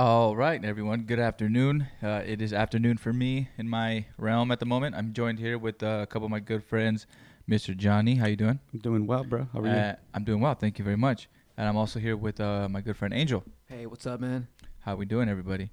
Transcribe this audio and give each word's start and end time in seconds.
All 0.00 0.34
right, 0.34 0.64
everyone. 0.64 1.02
Good 1.02 1.18
afternoon. 1.18 1.86
Uh, 2.02 2.22
it 2.24 2.40
is 2.40 2.54
afternoon 2.54 2.96
for 2.96 3.12
me 3.12 3.50
in 3.58 3.68
my 3.68 4.06
realm 4.16 4.50
at 4.50 4.58
the 4.58 4.64
moment. 4.64 4.96
I'm 4.96 5.12
joined 5.12 5.38
here 5.38 5.58
with 5.58 5.82
uh, 5.82 5.98
a 6.00 6.06
couple 6.06 6.24
of 6.24 6.30
my 6.30 6.40
good 6.40 6.64
friends, 6.64 7.06
Mr. 7.46 7.76
Johnny. 7.76 8.14
How 8.14 8.26
you 8.26 8.36
doing? 8.36 8.58
I'm 8.72 8.78
doing 8.78 9.06
well, 9.06 9.24
bro. 9.24 9.46
How 9.52 9.60
are 9.60 9.66
you? 9.66 9.72
Uh, 9.72 9.96
I'm 10.14 10.24
doing 10.24 10.40
well. 10.40 10.54
Thank 10.54 10.78
you 10.78 10.86
very 10.86 10.96
much. 10.96 11.28
And 11.58 11.68
I'm 11.68 11.76
also 11.76 11.98
here 11.98 12.16
with 12.16 12.40
uh, 12.40 12.66
my 12.70 12.80
good 12.80 12.96
friend 12.96 13.12
Angel. 13.12 13.44
Hey, 13.66 13.84
what's 13.84 14.06
up, 14.06 14.20
man? 14.20 14.48
How 14.78 14.94
are 14.94 14.96
we 14.96 15.04
doing, 15.04 15.28
everybody? 15.28 15.70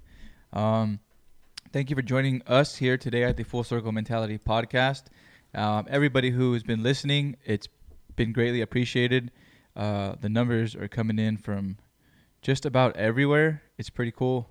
Um, 0.52 1.00
thank 1.72 1.88
you 1.88 1.96
for 1.96 2.02
joining 2.02 2.42
us 2.46 2.76
here 2.76 2.98
today 2.98 3.24
at 3.24 3.38
the 3.38 3.44
Full 3.44 3.64
Circle 3.64 3.92
Mentality 3.92 4.36
podcast. 4.36 5.04
Um, 5.54 5.86
everybody 5.88 6.32
who 6.32 6.52
has 6.52 6.62
been 6.62 6.82
listening, 6.82 7.36
it's 7.46 7.68
been 8.14 8.34
greatly 8.34 8.60
appreciated. 8.60 9.30
Uh, 9.74 10.16
the 10.20 10.28
numbers 10.28 10.76
are 10.76 10.86
coming 10.86 11.18
in 11.18 11.38
from 11.38 11.78
just 12.42 12.66
about 12.66 12.96
everywhere. 12.96 13.62
It's 13.78 13.90
pretty 13.90 14.12
cool 14.12 14.48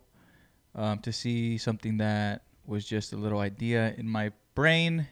um, 0.76 1.00
to 1.00 1.12
see 1.12 1.58
something 1.58 1.98
that 1.98 2.44
was 2.66 2.86
just 2.86 3.14
a 3.14 3.18
little 3.18 3.40
idea 3.40 3.94
in 3.98 4.08
my 4.10 4.32
brain 4.56 5.08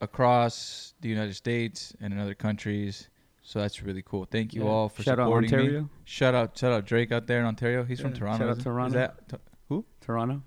across 0.00 0.94
the 1.00 1.08
United 1.08 1.34
States 1.34 1.94
and 2.00 2.12
in 2.12 2.18
other 2.18 2.34
countries. 2.34 3.08
So 3.42 3.58
that's 3.58 3.82
really 3.82 4.02
cool. 4.02 4.24
Thank 4.26 4.54
you 4.54 4.64
Yeah. 4.64 4.68
all 4.70 4.88
for 4.88 5.02
Shout 5.02 5.18
out 5.18 5.26
supporting 5.26 5.50
me. 5.50 5.56
Ontario, 5.58 5.90
Shout 6.04 6.34
out, 6.34 6.56
shout 6.56 6.72
out 6.72 6.86
Drake 6.86 7.10
out 7.12 7.26
there 7.26 7.40
in 7.40 7.46
Ontario. 7.46 7.84
He's 7.84 8.00
from 8.00 8.12
Toronto. 8.12 8.46
shout 8.46 8.56
out 8.58 8.62
Toronto. 8.62 8.88
Is 8.88 8.94
that 8.94 9.28
to- 9.30 9.40
Toronto. 10.00 10.42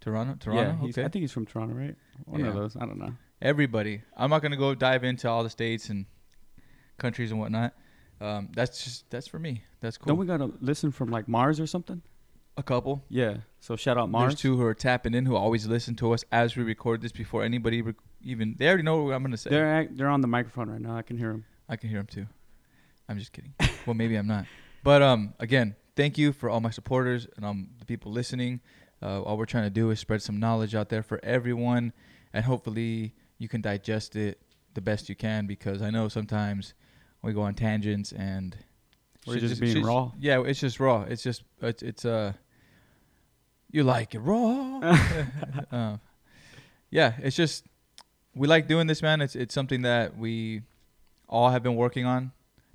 Toronto? 0.00 0.36
Toronto. 0.38 0.54
Yeah, 0.60 0.88
okay. 0.88 1.04
I 1.04 1.08
think 1.08 1.22
he's 1.22 1.32
from 1.32 1.46
Toronto, 1.46 1.74
right? 1.74 1.94
One 2.26 2.42
of 2.44 2.54
those. 2.54 2.76
I 2.76 2.80
don't 2.80 2.98
know. 2.98 3.14
Everybody. 3.40 4.02
I'm 4.16 4.28
not 4.30 4.42
gonna 4.42 4.56
go 4.56 4.74
dive 4.74 5.04
into 5.04 5.28
all 5.30 5.42
the 5.42 5.50
states 5.50 5.88
and 5.88 6.04
countries 6.98 7.30
and 7.30 7.40
whatnot. 7.40 7.74
Um, 8.20 8.48
that's 8.54 8.84
just 8.84 9.10
that's 9.10 9.26
for 9.26 9.38
me. 9.38 9.62
That's 9.80 9.98
cool. 9.98 10.08
Don't 10.08 10.18
we 10.18 10.26
gotta 10.26 10.50
listen 10.60 10.90
from 10.92 11.10
like 11.10 11.28
Mars 11.28 11.60
or 11.60 11.66
something? 11.66 12.02
a 12.56 12.62
couple. 12.62 13.04
Yeah. 13.08 13.38
So 13.60 13.76
shout 13.76 13.98
out 13.98 14.10
Mars. 14.10 14.32
There's 14.32 14.40
two 14.40 14.56
who 14.56 14.64
are 14.64 14.74
tapping 14.74 15.14
in 15.14 15.26
who 15.26 15.36
always 15.36 15.66
listen 15.66 15.94
to 15.96 16.12
us 16.12 16.24
as 16.30 16.56
we 16.56 16.62
record 16.62 17.02
this 17.02 17.12
before 17.12 17.42
anybody 17.42 17.82
rec- 17.82 17.96
even. 18.22 18.54
They 18.58 18.68
already 18.68 18.82
know 18.82 19.02
what 19.02 19.14
I'm 19.14 19.22
gonna 19.22 19.36
say. 19.36 19.50
They're 19.50 19.80
ac- 19.80 19.90
they're 19.94 20.08
on 20.08 20.20
the 20.20 20.28
microphone 20.28 20.70
right 20.70 20.80
now. 20.80 20.96
I 20.96 21.02
can 21.02 21.18
hear 21.18 21.30
them. 21.30 21.44
I 21.68 21.76
can 21.76 21.88
hear 21.88 21.98
them 21.98 22.06
too. 22.06 22.26
I'm 23.08 23.18
just 23.18 23.32
kidding. 23.32 23.54
well, 23.86 23.94
maybe 23.94 24.16
I'm 24.16 24.26
not. 24.26 24.46
But 24.82 25.02
um, 25.02 25.34
again, 25.40 25.76
thank 25.96 26.18
you 26.18 26.32
for 26.32 26.48
all 26.50 26.60
my 26.60 26.70
supporters 26.70 27.26
and 27.36 27.44
um 27.44 27.68
the 27.78 27.84
people 27.84 28.12
listening. 28.12 28.60
Uh, 29.02 29.20
all 29.22 29.36
we're 29.36 29.44
trying 29.44 29.64
to 29.64 29.70
do 29.70 29.90
is 29.90 30.00
spread 30.00 30.22
some 30.22 30.38
knowledge 30.38 30.74
out 30.74 30.88
there 30.88 31.02
for 31.02 31.20
everyone, 31.22 31.92
and 32.32 32.44
hopefully 32.44 33.14
you 33.38 33.48
can 33.48 33.60
digest 33.60 34.16
it 34.16 34.40
the 34.74 34.80
best 34.80 35.08
you 35.08 35.14
can 35.14 35.46
because 35.46 35.82
I 35.82 35.90
know 35.90 36.08
sometimes 36.08 36.74
we 37.24 37.32
go 37.32 37.42
on 37.42 37.54
tangents 37.54 38.12
and 38.12 38.56
We're 39.26 39.34
shit 39.34 39.48
just 39.48 39.60
being 39.60 39.82
raw. 39.82 40.12
Yeah, 40.18 40.42
it's 40.42 40.60
just 40.60 40.78
raw. 40.78 41.02
It's 41.02 41.22
just 41.22 41.42
it's, 41.60 41.82
it's 41.82 42.04
uh 42.04 42.34
you 43.70 43.82
like 43.82 44.14
it 44.14 44.20
raw. 44.20 44.80
uh, 45.72 45.96
yeah, 46.90 47.14
it's 47.18 47.36
just 47.36 47.64
we 48.34 48.46
like 48.46 48.68
doing 48.68 48.86
this, 48.86 49.02
man. 49.02 49.20
It's 49.20 49.34
it's 49.34 49.54
something 49.54 49.82
that 49.82 50.16
we 50.16 50.62
all 51.28 51.50
have 51.50 51.62
been 51.62 51.76
working 51.76 52.04
on, 52.04 52.32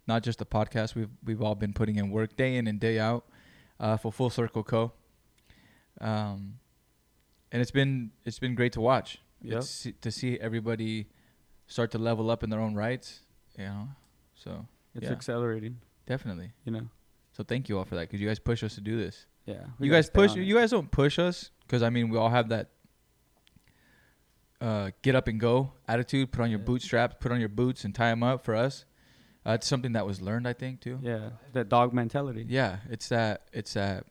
not 0.08 0.24
just 0.24 0.40
the 0.40 0.46
podcast. 0.46 0.96
We've 0.96 1.10
we've 1.24 1.42
all 1.42 1.56
been 1.56 1.74
putting 1.74 1.96
in 1.98 2.10
work 2.10 2.36
day 2.36 2.58
in 2.58 2.68
and 2.68 2.80
day 2.80 3.00
out 3.00 3.26
uh, 3.80 3.98
for 3.98 4.12
Full 4.12 4.30
Circle 4.30 4.64
Co. 4.64 4.92
Um, 6.02 6.56
and 7.52 7.62
it's 7.62 7.72
been 7.72 8.12
it's 8.26 8.40
been 8.40 8.56
great 8.56 8.74
to 8.74 8.82
watch. 8.82 9.20
Yep. 9.42 9.58
It's 9.60 9.88
to 10.02 10.12
see 10.12 10.40
everybody 10.40 11.08
start 11.68 11.92
to 11.92 11.98
level 11.98 12.30
up 12.30 12.44
in 12.44 12.50
their 12.50 12.60
own 12.60 12.76
rights. 12.76 13.22
You 13.58 13.66
know, 13.66 13.88
so 14.44 14.66
It's 14.96 15.06
Yeah. 15.06 15.12
accelerating. 15.12 15.78
definitely. 16.08 16.52
You 16.66 16.72
know. 16.72 16.90
So 17.34 17.44
thank 17.44 17.70
you 17.70 17.78
all 17.78 17.86
for 17.86 17.96
that 17.96 18.02
because 18.10 18.20
you 18.20 18.28
guys 18.28 18.40
push 18.40 18.64
us 18.64 18.76
to 18.76 18.82
do 18.82 18.98
this. 18.98 19.26
Yeah. 19.46 19.66
you 19.80 19.90
guys 19.92 20.10
push. 20.10 20.36
You 20.36 20.56
guys 20.56 20.72
don't 20.72 20.92
push 20.92 21.18
us 21.20 21.52
because 21.62 21.82
I 21.84 21.90
mean 21.90 22.10
we 22.10 22.18
all 22.18 22.30
have 22.30 22.50
that 22.50 22.70
uh, 24.62 24.92
get 25.02 25.16
up 25.16 25.28
and 25.28 25.40
go 25.40 25.72
attitude. 25.88 26.32
Put 26.32 26.42
on 26.42 26.50
your 26.52 26.60
Yeah. 26.60 26.66
bootstraps. 26.66 27.16
Put 27.20 27.32
on 27.32 27.40
your 27.40 27.50
boots 27.50 27.86
and 27.86 27.96
tie 27.96 28.10
them 28.10 28.24
up 28.24 28.44
for 28.44 28.56
us. 28.56 28.86
Uh, 29.46 29.52
it's 29.52 29.68
something 29.68 29.94
that 29.94 30.06
was 30.06 30.22
learned, 30.22 30.48
I 30.48 30.54
think, 30.54 30.82
too. 30.82 31.00
Yeah. 31.02 31.32
That 31.54 31.70
dog 31.70 31.94
mentality. 31.94 32.46
Yeah, 32.48 32.80
it's 32.90 33.08
that. 33.10 33.48
It's 33.54 33.74
that 33.74 34.06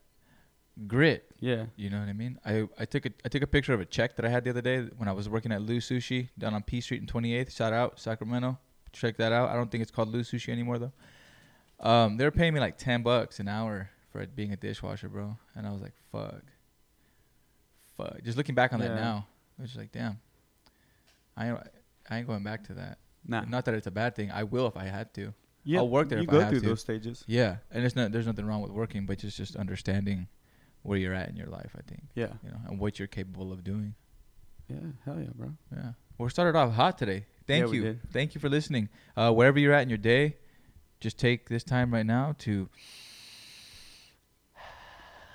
grit. 0.86 1.30
Yeah. 1.38 1.66
You 1.76 1.90
know 1.90 2.00
what 2.00 2.08
I 2.08 2.14
mean? 2.14 2.38
I, 2.46 2.66
I 2.78 2.84
took 2.86 3.04
a 3.04 3.10
I 3.24 3.28
took 3.28 3.42
a 3.42 3.46
picture 3.46 3.74
of 3.74 3.80
a 3.80 3.84
check 3.84 4.16
that 4.16 4.24
I 4.24 4.30
had 4.30 4.44
the 4.44 4.50
other 4.50 4.62
day 4.62 4.84
when 4.96 5.08
I 5.08 5.12
was 5.12 5.28
working 5.28 5.52
at 5.52 5.60
Lou 5.62 5.78
Sushi 5.80 6.30
down 6.38 6.54
on 6.54 6.62
P 6.62 6.80
Street 6.80 7.00
and 7.00 7.12
28th. 7.12 7.54
Shout 7.54 7.72
out 7.74 8.00
Sacramento. 8.00 8.58
Check 8.98 9.16
that 9.18 9.32
out. 9.32 9.48
I 9.50 9.54
don't 9.54 9.70
think 9.70 9.82
it's 9.82 9.90
called 9.90 10.08
Lou 10.08 10.20
Sushi 10.22 10.48
anymore 10.50 10.78
though. 10.78 10.92
Um, 11.80 12.16
they 12.16 12.24
were 12.24 12.30
paying 12.32 12.52
me 12.54 12.60
like 12.60 12.76
10 12.76 13.02
bucks 13.02 13.38
an 13.38 13.46
hour 13.48 13.90
for 14.10 14.20
it 14.20 14.34
being 14.34 14.52
a 14.52 14.56
dishwasher, 14.56 15.08
bro. 15.08 15.36
And 15.54 15.66
I 15.66 15.70
was 15.70 15.80
like, 15.80 15.92
fuck, 16.10 16.42
fuck. 17.96 18.22
Just 18.24 18.36
looking 18.36 18.54
back 18.54 18.72
on 18.72 18.80
that 18.80 18.94
now, 18.94 19.26
it 19.58 19.62
was 19.62 19.70
just 19.70 19.78
like, 19.78 19.92
damn. 19.92 20.18
I 21.36 21.48
ain't, 21.50 21.58
I 22.10 22.18
ain't 22.18 22.26
going 22.26 22.42
back 22.42 22.64
to 22.66 22.74
that. 22.74 22.98
Nah. 23.26 23.42
Not 23.48 23.64
that 23.66 23.74
it's 23.74 23.86
a 23.86 23.90
bad 23.92 24.16
thing. 24.16 24.30
I 24.32 24.42
will 24.44 24.66
if 24.66 24.76
I 24.76 24.84
had 24.84 25.12
to. 25.14 25.32
Yeah. 25.64 25.78
I'll 25.80 25.88
work 25.88 26.08
there 26.08 26.18
You 26.18 26.24
if 26.24 26.30
I 26.30 26.32
go 26.32 26.40
have 26.40 26.48
through 26.50 26.60
to. 26.60 26.66
those 26.68 26.80
stages. 26.80 27.24
Yeah, 27.26 27.56
and 27.70 27.84
it's 27.84 27.94
not. 27.94 28.10
There's 28.10 28.26
nothing 28.26 28.46
wrong 28.46 28.62
with 28.62 28.70
working, 28.70 29.04
but 29.06 29.18
just 29.18 29.36
just 29.36 29.54
understanding 29.54 30.26
where 30.82 30.96
you're 30.98 31.12
at 31.12 31.28
in 31.28 31.36
your 31.36 31.48
life. 31.48 31.70
I 31.76 31.82
think 31.82 32.02
Yeah. 32.14 32.28
you 32.42 32.50
know, 32.50 32.58
and 32.68 32.78
what 32.80 32.98
you're 32.98 33.08
capable 33.08 33.52
of 33.52 33.62
doing. 33.64 33.94
Yeah. 34.68 34.76
Hell 35.04 35.18
yeah, 35.20 35.28
bro. 35.34 35.52
Yeah. 35.74 35.92
We're 36.16 36.30
started 36.30 36.56
off 36.58 36.72
hot 36.72 36.96
today. 36.96 37.26
Thank 37.48 37.66
Yeah, 37.66 37.72
you. 37.72 37.98
Thank 38.12 38.34
you 38.36 38.40
for 38.40 38.48
listening. 38.48 38.88
Uh, 39.16 39.32
wherever 39.32 39.58
you're 39.58 39.72
at 39.72 39.82
in 39.82 39.88
your 39.88 39.98
day, 39.98 40.36
just 41.00 41.18
take 41.18 41.48
this 41.48 41.64
time 41.64 41.92
right 41.92 42.06
now 42.06 42.34
to 42.40 42.68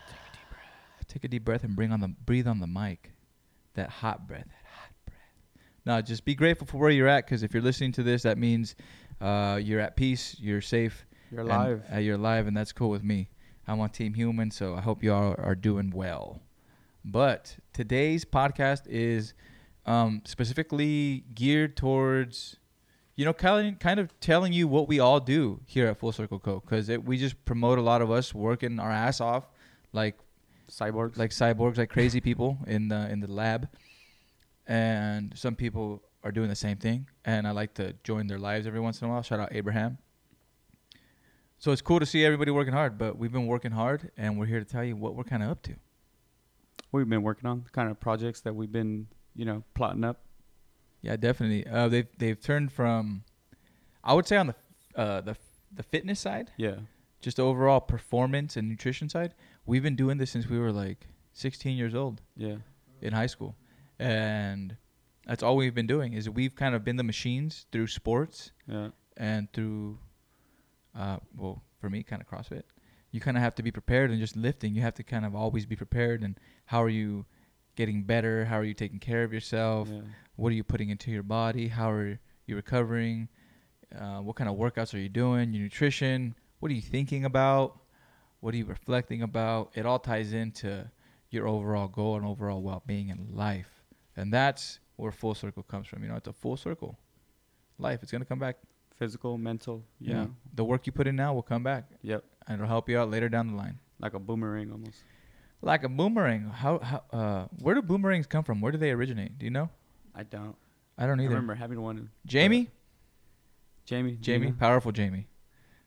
take 0.08 0.16
a 0.16 0.32
deep 0.32 0.50
breath. 0.50 1.08
Take 1.08 1.24
a 1.24 1.28
deep 1.28 1.44
breath 1.46 1.64
and 1.64 1.76
bring 1.76 1.92
on 1.92 2.00
the 2.00 2.08
breathe 2.10 2.48
on 2.48 2.60
the 2.60 2.68
mic. 2.68 3.12
That 3.74 3.90
hot 3.90 4.28
breath. 4.28 4.46
That 4.46 4.70
hot 4.72 4.90
breath. 5.06 5.18
No, 5.86 6.02
just 6.02 6.24
be 6.26 6.36
grateful 6.36 6.68
for 6.68 6.78
where 6.78 6.92
you're 6.92 7.08
at 7.08 7.26
because 7.26 7.44
if 7.44 7.54
you're 7.54 7.64
listening 7.64 7.92
to 7.94 8.04
this, 8.04 8.24
that 8.24 8.38
means 8.38 8.76
uh, 9.20 9.60
you're 9.62 9.80
at 9.82 9.96
peace, 9.96 10.36
you're 10.40 10.62
safe, 10.62 11.06
You're 11.32 11.42
and, 11.42 11.50
alive. 11.50 11.84
uh, 11.94 11.98
you're 11.98 12.16
alive, 12.16 12.48
and 12.48 12.56
that's 12.56 12.72
cool 12.72 12.90
with 12.90 13.04
me. 13.04 13.30
I'm 13.68 13.80
on 13.80 13.90
Team 13.90 14.14
Human, 14.14 14.52
so 14.52 14.76
I 14.76 14.82
hope 14.82 15.04
you 15.04 15.14
all 15.14 15.36
are 15.38 15.56
doing 15.56 15.90
well. 15.92 16.42
But 17.06 17.58
today's 17.74 18.24
podcast 18.26 18.84
is 18.88 19.34
um, 19.86 20.22
specifically 20.26 21.24
geared 21.34 21.76
towards, 21.76 22.58
you 23.16 23.26
know, 23.26 23.34
kind 23.34 23.68
of, 23.68 23.80
kind 23.80 24.00
of 24.00 24.20
telling 24.20 24.54
you 24.54 24.68
what 24.68 24.88
we 24.88 25.00
all 25.00 25.20
do 25.20 25.60
here 25.66 25.88
at 25.88 25.98
Full 25.98 26.12
Circle 26.12 26.40
Co. 26.40 26.60
Because 26.60 26.90
we 26.90 27.18
just 27.18 27.44
promote 27.46 27.78
a 27.80 27.82
lot 27.82 28.02
of 28.02 28.12
us 28.12 28.34
working 28.34 28.80
our 28.80 28.92
ass 28.92 29.22
off, 29.22 29.46
like 29.92 30.18
Cyborgs. 30.70 31.18
like 31.18 31.32
cyborgs, 31.32 31.78
like 31.78 31.90
crazy 31.90 32.20
people 32.22 32.58
in 32.66 32.88
the 32.88 33.10
in 33.12 33.20
the 33.20 33.28
lab, 33.32 33.68
and 34.66 35.38
some 35.38 35.56
people 35.56 36.02
are 36.24 36.32
doing 36.32 36.50
the 36.50 36.56
same 36.56 36.78
thing. 36.78 37.08
And 37.26 37.48
I 37.48 37.52
like 37.52 37.74
to 37.76 37.94
join 38.04 38.28
their 38.28 38.40
lives 38.40 38.66
every 38.66 38.80
once 38.80 39.02
in 39.02 39.08
a 39.08 39.12
while. 39.12 39.22
Shout 39.22 39.40
out 39.40 39.50
Abraham. 39.52 39.98
So 41.60 41.72
it's 41.72 41.82
cool 41.82 42.00
to 42.00 42.06
see 42.06 42.26
everybody 42.26 42.52
working 42.52 42.74
hard, 42.74 42.98
but 42.98 43.18
we've 43.18 43.32
been 43.32 43.48
working 43.48 43.72
hard, 43.72 44.12
and 44.18 44.38
we're 44.38 44.48
here 44.48 44.60
to 44.60 44.66
tell 44.66 44.84
you 44.84 44.96
what 44.96 45.16
we're 45.16 45.24
kind 45.24 45.44
of 45.44 45.50
up 45.50 45.62
to. 45.64 45.76
we've 46.92 47.08
been 47.08 47.24
working 47.24 47.50
on 47.50 47.66
kind 47.72 47.90
of 47.90 48.00
projects 48.00 48.42
that 48.42 48.54
we've 48.56 48.72
been, 48.72 49.08
you 49.36 49.46
know, 49.46 49.64
plotting 49.74 50.04
up. 50.04 50.22
Yeah, 51.02 51.16
definitely. 51.18 51.66
Uh, 51.68 51.88
they've 51.90 52.08
they've 52.18 52.40
turned 52.40 52.72
from, 52.72 53.24
I 54.04 54.14
would 54.14 54.28
say 54.28 54.38
on 54.38 54.48
the 54.48 54.56
uh, 54.96 55.22
the 55.22 55.36
the 55.72 55.84
fitness 55.84 56.20
side, 56.20 56.52
Yeah. 56.58 56.76
just 57.22 57.40
overall 57.40 57.82
performance 57.82 58.56
and 58.58 58.70
nutrition 58.70 59.10
side. 59.10 59.34
We've 59.66 59.82
been 59.84 59.96
doing 59.96 60.18
this 60.18 60.30
since 60.32 60.48
we 60.48 60.60
were 60.60 60.72
like 60.72 61.08
16 61.34 61.76
years 61.78 61.96
old. 61.96 62.22
Yeah. 62.38 62.58
in 63.02 63.12
high 63.12 63.26
school, 63.28 63.56
and 64.00 64.78
that's 65.26 65.44
all 65.44 65.56
we've 65.58 65.76
been 65.76 65.88
doing. 65.88 66.14
Is 66.14 66.30
we've 66.30 66.56
kind 66.56 66.74
of 66.76 66.84
been 66.86 66.96
the 66.96 67.04
machines 67.04 67.66
through 67.72 67.88
sports 67.88 68.52
Yeah. 68.68 68.90
and 69.18 69.52
through, 69.52 69.98
uh, 70.96 71.18
well, 71.36 71.64
for 71.80 71.90
me, 71.90 72.04
kind 72.04 72.22
of 72.22 72.30
CrossFit. 72.30 72.64
You 73.12 73.20
kind 73.20 73.36
of 73.38 73.44
have 73.44 73.56
to 73.56 73.64
be 73.64 73.72
prepared, 73.72 74.10
and 74.10 74.20
just 74.20 74.36
lifting, 74.38 74.74
you 74.76 74.82
have 74.82 74.94
to 74.96 75.04
kind 75.04 75.26
of 75.26 75.36
always 75.36 75.66
be 75.66 75.76
prepared. 75.76 76.24
And 76.24 76.40
how 76.66 76.82
are 76.84 76.90
you 76.90 77.26
getting 77.76 78.04
better? 78.04 78.46
How 78.46 78.58
are 78.60 78.64
you 78.64 78.74
taking 78.74 79.00
care 79.00 79.24
of 79.24 79.34
yourself? 79.34 79.90
yeah. 79.92 80.02
What 80.36 80.50
are 80.52 80.56
you 80.56 80.64
putting 80.64 80.90
into 80.90 81.12
your 81.12 81.24
body? 81.24 81.68
How 81.68 81.92
are 81.92 82.20
you 82.48 82.56
recovering? 82.56 83.30
Uh, 83.96 84.18
what 84.20 84.36
kind 84.36 84.50
of 84.50 84.56
workouts 84.58 84.94
are 84.94 84.98
you 85.00 85.10
doing? 85.10 85.54
Your 85.54 85.64
nutrition. 85.64 86.34
What 86.60 86.72
are 86.72 86.76
you 86.76 86.82
thinking 86.82 87.26
about? 87.26 87.80
What 88.40 88.54
are 88.54 88.58
you 88.58 88.66
reflecting 88.66 89.22
about? 89.22 89.72
It 89.76 89.86
all 89.86 90.00
ties 90.00 90.34
into 90.34 90.90
your 91.30 91.48
overall 91.48 91.88
goal 91.88 92.16
and 92.18 92.26
overall 92.26 92.62
well-being 92.62 93.10
in 93.10 93.28
life, 93.36 93.84
and 94.18 94.34
that's 94.34 94.80
where 94.98 95.12
full 95.12 95.34
circle 95.36 95.64
comes 95.64 95.88
from. 95.88 96.04
You 96.04 96.10
know, 96.10 96.16
it's 96.16 96.28
a 96.28 96.34
full 96.34 96.58
circle. 96.58 96.98
Life, 97.80 98.02
it's 98.04 98.12
gonna 98.12 98.26
come 98.26 98.40
back. 98.40 98.58
Physical, 98.96 99.38
mental. 99.38 99.84
You 100.00 100.10
Yeah, 100.10 100.24
Know? 100.26 100.36
the 100.54 100.64
work 100.66 100.86
you 100.86 100.92
put 100.94 101.08
in 101.08 101.16
now 101.16 101.34
will 101.34 101.42
come 101.42 101.64
back, 101.64 101.90
Yep. 102.04 102.24
and 102.48 102.56
it'll 102.56 102.68
help 102.68 102.88
you 102.90 102.98
out 103.00 103.10
later 103.10 103.30
down 103.30 103.48
the 103.48 103.56
line. 103.56 103.80
Like 104.00 104.14
a 104.14 104.20
boomerang 104.20 104.72
almost. 104.72 105.04
Like 105.66 105.84
a 105.86 105.90
boomerang. 105.90 106.50
How 106.50 106.80
how 106.80 107.04
uh 107.18 107.48
where 107.62 107.74
do 107.74 107.82
boomerangs 107.82 108.28
come 108.28 108.44
from? 108.44 108.60
Where 108.60 108.72
do 108.74 108.78
they 108.78 108.92
originate? 108.92 109.40
Do 109.40 109.46
you 109.46 109.52
know? 109.52 109.70
I 110.14 110.24
don't. 110.24 110.56
I 110.98 111.08
don't 111.08 111.20
either. 111.22 111.30
I 111.32 111.36
remember 111.36 111.56
having 111.56 111.82
one. 111.82 112.10
Jamie, 112.26 112.70
Jamie. 113.86 114.18
Jamie, 114.22 114.52
powerful 114.52 114.92
Jamie, 114.92 115.28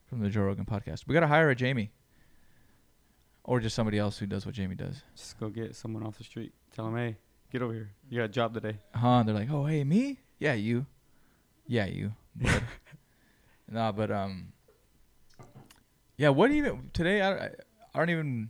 from 0.07 0.19
the 0.21 0.29
Joe 0.29 0.41
Rogan 0.41 0.65
podcast. 0.65 1.05
We 1.07 1.13
gotta 1.13 1.27
hire 1.27 1.49
a 1.51 1.55
Jamie. 1.55 1.91
or 3.43 3.59
just 3.59 3.75
somebody 3.75 3.97
else 3.99 4.17
who 4.17 4.25
does 4.25 4.45
what 4.45 4.55
Jamie 4.55 4.75
does. 4.75 5.03
Just 5.15 5.39
go 5.39 5.47
get 5.49 5.75
someone 5.75 6.03
off 6.03 6.17
the 6.17 6.23
street. 6.23 6.53
Tell 6.75 6.85
them, 6.85 6.95
hey, 6.97 7.15
get 7.51 7.61
over 7.61 7.71
here. 7.73 7.91
You 8.09 8.17
got 8.17 8.25
a 8.25 8.29
job 8.29 8.53
today. 8.55 8.79
Huh? 8.95 9.23
They're 9.23 9.35
like, 9.35 9.49
oh 9.51 9.65
hey 9.65 9.83
me? 9.83 10.17
Yeah 10.39 10.53
you. 10.55 10.85
Yeah 11.67 11.85
you. 11.85 12.13
But 12.35 12.63
nah, 13.69 13.91
but 13.91 14.09
um. 14.11 14.53
Yeah, 16.17 16.29
what 16.29 16.49
even 16.51 16.89
today? 16.93 17.21
I, 17.21 17.31
I 17.45 17.49
I 17.93 17.99
don't 17.99 18.09
even. 18.09 18.49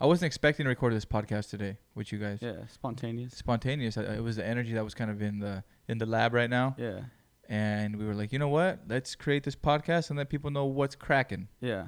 I 0.00 0.06
wasn't 0.06 0.26
expecting 0.28 0.64
to 0.64 0.68
record 0.70 0.94
this 0.94 1.04
podcast 1.04 1.50
today 1.50 1.76
with 1.94 2.10
you 2.12 2.18
guys. 2.18 2.38
Yeah, 2.40 2.66
spontaneous. 2.68 3.34
Spontaneous. 3.36 3.98
I- 3.98 4.14
It 4.14 4.22
was 4.22 4.36
the 4.36 4.46
energy 4.46 4.72
that 4.74 4.84
was 4.84 4.94
kind 4.94 5.10
of 5.10 5.20
in 5.20 5.38
the 5.40 5.62
in 5.88 5.98
the 5.98 6.06
lab 6.06 6.32
right 6.32 6.48
now, 6.48 6.74
Yeah, 6.78 7.00
and 7.48 7.96
we 7.96 8.04
were 8.06 8.14
like, 8.14 8.32
you 8.32 8.38
know 8.38 8.48
what? 8.48 8.80
Let's 8.88 9.14
create 9.16 9.42
this 9.42 9.56
podcast 9.56 10.08
and 10.10 10.16
let 10.16 10.28
people 10.30 10.50
know 10.50 10.64
what's 10.66 10.94
cracking. 10.94 11.48
yeah. 11.60 11.86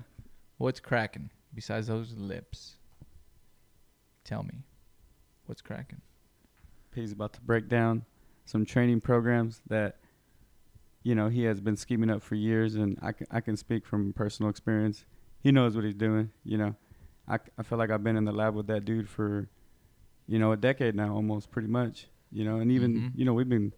What's 0.59 0.79
cracking 0.81 1.31
besides 1.55 1.87
those 1.89 2.15
lips? 2.15 2.77
Tell 4.25 4.43
me, 4.45 4.63
what's 5.47 5.61
cracking? 5.63 6.01
P's 6.93 7.11
about 7.13 7.33
to 7.33 7.41
break 7.41 7.69
down 7.69 8.05
some 8.45 8.65
training 8.65 9.01
programs 9.01 9.61
that, 9.69 9.97
you 11.03 11.15
know, 11.17 11.29
he 11.29 11.45
has 11.45 11.61
been 11.61 11.77
scheming 11.77 12.11
up 12.11 12.23
for 12.23 12.35
years, 12.37 12.75
and 12.77 12.97
I 13.03 13.11
can, 13.13 13.27
I 13.31 13.41
can 13.41 13.57
speak 13.57 13.87
from 13.87 14.13
personal 14.13 14.51
experience. 14.51 15.05
He 15.41 15.51
knows 15.51 15.75
what 15.75 15.85
he's 15.85 15.95
doing. 15.97 16.31
You 16.45 16.59
know, 16.59 16.77
I, 17.29 17.39
I 17.59 17.63
feel 17.63 17.79
like 17.79 17.91
I've 17.91 18.03
been 18.05 18.17
in 18.17 18.25
the 18.25 18.33
lab 18.33 18.55
with 18.55 18.67
that 18.67 18.85
dude 18.85 19.09
for, 19.09 19.49
you 20.27 20.39
know, 20.39 20.53
a 20.53 20.57
decade 20.57 20.95
now, 20.95 21.15
almost 21.15 21.51
pretty 21.51 21.69
much. 21.69 22.09
You 22.31 22.45
know, 22.45 22.57
and 22.59 22.71
even 22.73 22.95
Mhm. 22.95 23.13
you 23.15 23.25
know 23.27 23.35
we've 23.35 23.49
been, 23.49 23.73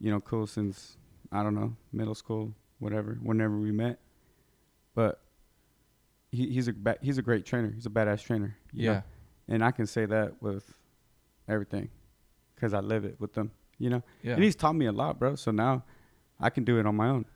you 0.00 0.10
know, 0.10 0.20
cool 0.20 0.46
since 0.46 0.96
I 1.30 1.42
don't 1.42 1.54
know 1.54 1.76
middle 1.92 2.14
school, 2.14 2.54
whatever, 2.78 3.18
whenever 3.22 3.58
we 3.58 3.70
met. 3.72 3.98
But 4.94 5.20
he, 6.30 6.50
he's 6.50 6.68
a 6.68 6.72
ba- 6.72 6.98
he's 7.02 7.18
a 7.18 7.22
great 7.22 7.44
trainer. 7.44 7.70
He's 7.70 7.86
a 7.86 7.90
badass 7.90 8.22
trainer. 8.24 8.56
you 8.72 8.86
know? 8.86 8.92
Yeah, 8.92 9.02
and 9.48 9.64
I 9.64 9.70
can 9.70 9.86
say 9.86 10.06
that 10.06 10.40
with 10.42 10.64
everything 11.48 11.90
because 12.54 12.72
I 12.74 12.80
live 12.80 13.04
it 13.04 13.20
with 13.20 13.34
them, 13.34 13.50
you 13.78 13.90
know. 13.90 14.02
yeah, 14.22 14.34
And 14.34 14.42
he's 14.44 14.56
taught 14.56 14.74
me 14.74 14.86
a 14.86 14.92
lot, 14.92 15.18
bro. 15.18 15.36
So 15.36 15.50
now 15.50 15.84
I 16.40 16.50
can 16.50 16.64
do 16.64 16.78
it 16.78 16.86
on 16.86 16.96
my 16.96 17.08
own, 17.08 17.26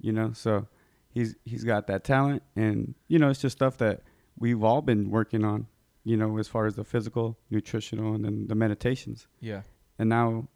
you 0.00 0.12
know. 0.12 0.32
So 0.34 0.66
he's 1.10 1.36
he's 1.44 1.64
got 1.64 1.86
that 1.88 2.04
talent, 2.04 2.42
and 2.54 2.94
you 3.08 3.18
know, 3.18 3.30
it's 3.30 3.40
just 3.40 3.56
stuff 3.56 3.78
that 3.78 4.02
we've 4.40 4.64
all 4.64 4.82
been 4.82 5.10
working 5.10 5.44
on, 5.44 5.68
you 6.02 6.16
know, 6.16 6.38
as 6.38 6.48
far 6.48 6.66
as 6.66 6.74
the 6.74 6.82
physical, 6.84 7.38
nutritional, 7.50 8.14
and 8.14 8.24
then 8.24 8.46
the 8.48 8.54
meditations. 8.56 9.28
yeah. 9.40 9.62
And 9.98 10.08
now 10.08 10.48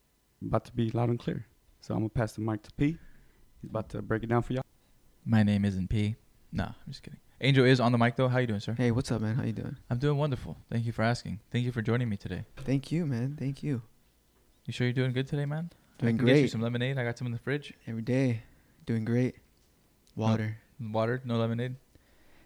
about 0.43 0.65
to 0.65 0.73
be 0.73 0.91
loud 0.91 1.11
and 1.11 1.19
clear. 1.19 1.47
So 1.81 1.93
I'm 1.95 2.01
gonna 2.01 2.09
pass 2.09 2.33
the 2.33 2.41
mic 2.41 2.63
to 2.63 2.71
P. 2.73 2.97
He's 3.61 3.69
about 3.71 3.91
to 3.91 4.01
break 4.01 4.23
it 4.23 4.29
down 4.31 4.43
for 4.43 4.55
y'all. 4.55 4.65
My 5.27 5.43
name 5.43 5.67
isn't 5.67 5.89
P. 5.91 6.17
Nah, 6.51 6.65
I'm 6.69 6.73
just 6.89 7.03
kidding. 7.03 7.21
Angel 7.43 7.65
is 7.67 7.79
on 7.79 7.93
the 7.93 7.99
mic 7.99 8.17
though. 8.17 8.29
How 8.29 8.39
you 8.39 8.47
doing, 8.47 8.61
sir? 8.61 8.75
Hey, 8.75 8.91
what's 8.91 9.13
up, 9.13 9.21
man? 9.21 9.35
How 9.35 9.45
you 9.45 9.53
doing? 9.53 9.77
I'm 9.91 9.99
doing 9.99 10.17
wonderful. 10.17 10.57
Thank 10.71 10.87
you 10.87 10.93
for 10.93 11.03
asking. 11.03 11.41
Thank 11.51 11.67
you 11.67 11.73
for 11.73 11.83
joining 11.83 12.09
me 12.09 12.17
today. 12.17 12.47
Thank 12.57 12.91
you, 12.91 13.05
man. 13.05 13.37
Thank 13.39 13.63
you. 13.63 13.83
You 14.65 14.73
sure 14.73 14.87
you're 14.87 14.95
doing 14.95 15.13
good 15.13 15.27
today, 15.27 15.45
man? 15.45 15.71
I 16.01 16.03
Doing 16.05 16.17
can 16.19 16.27
Get 16.27 16.39
you 16.39 16.49
some 16.49 16.63
lemonade. 16.63 16.97
I 16.97 17.05
got 17.05 17.19
some 17.19 17.27
in 17.27 17.33
the 17.33 17.39
fridge. 17.39 17.75
Every 17.87 18.01
day, 18.03 18.45
doing 18.87 19.05
great. 19.05 19.37
Water. 20.17 20.57
Water, 20.81 21.21
no 21.25 21.37
lemonade. 21.37 21.77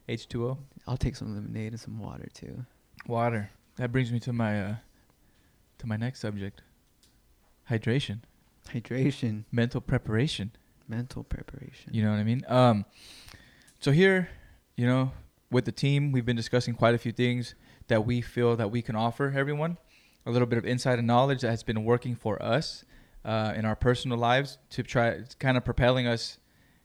H2O. 0.09 0.57
I'll 0.87 0.97
take 0.97 1.17
some 1.17 1.35
lemonade 1.35 1.73
and 1.73 1.81
some 1.81 1.99
water 1.99 2.29
too. 2.33 2.65
Water. 3.07 3.51
That 3.77 3.93
brings 3.93 4.11
me 4.13 4.19
to 4.21 4.33
my 4.33 4.61
uh 4.63 4.75
to 5.79 5.87
my 5.87 5.97
next 5.97 6.21
subject. 6.21 6.63
Hydration. 7.71 8.21
Hydration, 8.73 9.45
Mental 9.53 9.81
preparation. 9.81 10.53
mental 10.89 11.23
preparation. 11.25 11.93
You 11.93 12.03
know 12.03 12.11
what 12.11 12.19
I 12.19 12.25
mean? 12.25 12.43
Um 12.49 12.85
so 13.81 13.93
here, 13.93 14.29
you 14.77 14.87
know, 14.87 15.13
with 15.51 15.65
the 15.65 15.73
team, 15.73 16.13
we've 16.13 16.27
been 16.27 16.37
discussing 16.37 16.75
quite 16.75 16.95
a 16.95 16.99
few 16.99 17.13
things 17.13 17.55
that 17.89 18.05
we 18.05 18.21
feel 18.21 18.57
that 18.57 18.71
we 18.71 18.83
can 18.83 18.97
offer 18.97 19.33
everyone. 19.35 19.79
A 20.27 20.31
little 20.31 20.47
bit 20.47 20.59
of 20.59 20.67
insight 20.67 20.99
and 20.99 21.07
knowledge 21.07 21.41
that 21.43 21.51
has 21.51 21.63
been 21.63 21.85
working 21.85 22.15
for 22.15 22.43
us 22.43 22.85
uh, 23.25 23.53
in 23.57 23.65
our 23.65 23.77
personal 23.77 24.19
lives 24.19 24.59
to 24.71 24.83
try 24.83 25.09
it's 25.09 25.35
kind 25.35 25.57
of 25.57 25.65
propelling 25.65 26.07
us 26.07 26.39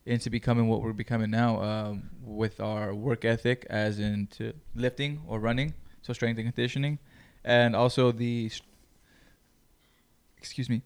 into 0.06 0.30
becoming 0.30 0.68
what 0.68 0.82
we're 0.82 0.94
becoming 0.94 1.32
now 1.32 1.62
um, 1.62 2.10
with 2.22 2.60
our 2.60 2.94
work 2.94 3.26
ethic 3.26 3.66
as 3.70 4.00
into 4.00 4.54
lifting 4.76 5.22
or 5.28 5.40
running, 5.40 5.74
so 6.02 6.14
strength 6.14 6.38
and 6.38 6.54
conditioning, 6.54 7.00
and 7.44 7.76
also 7.76 8.12
the 8.12 8.52
excuse 10.38 10.70
me, 10.70 10.82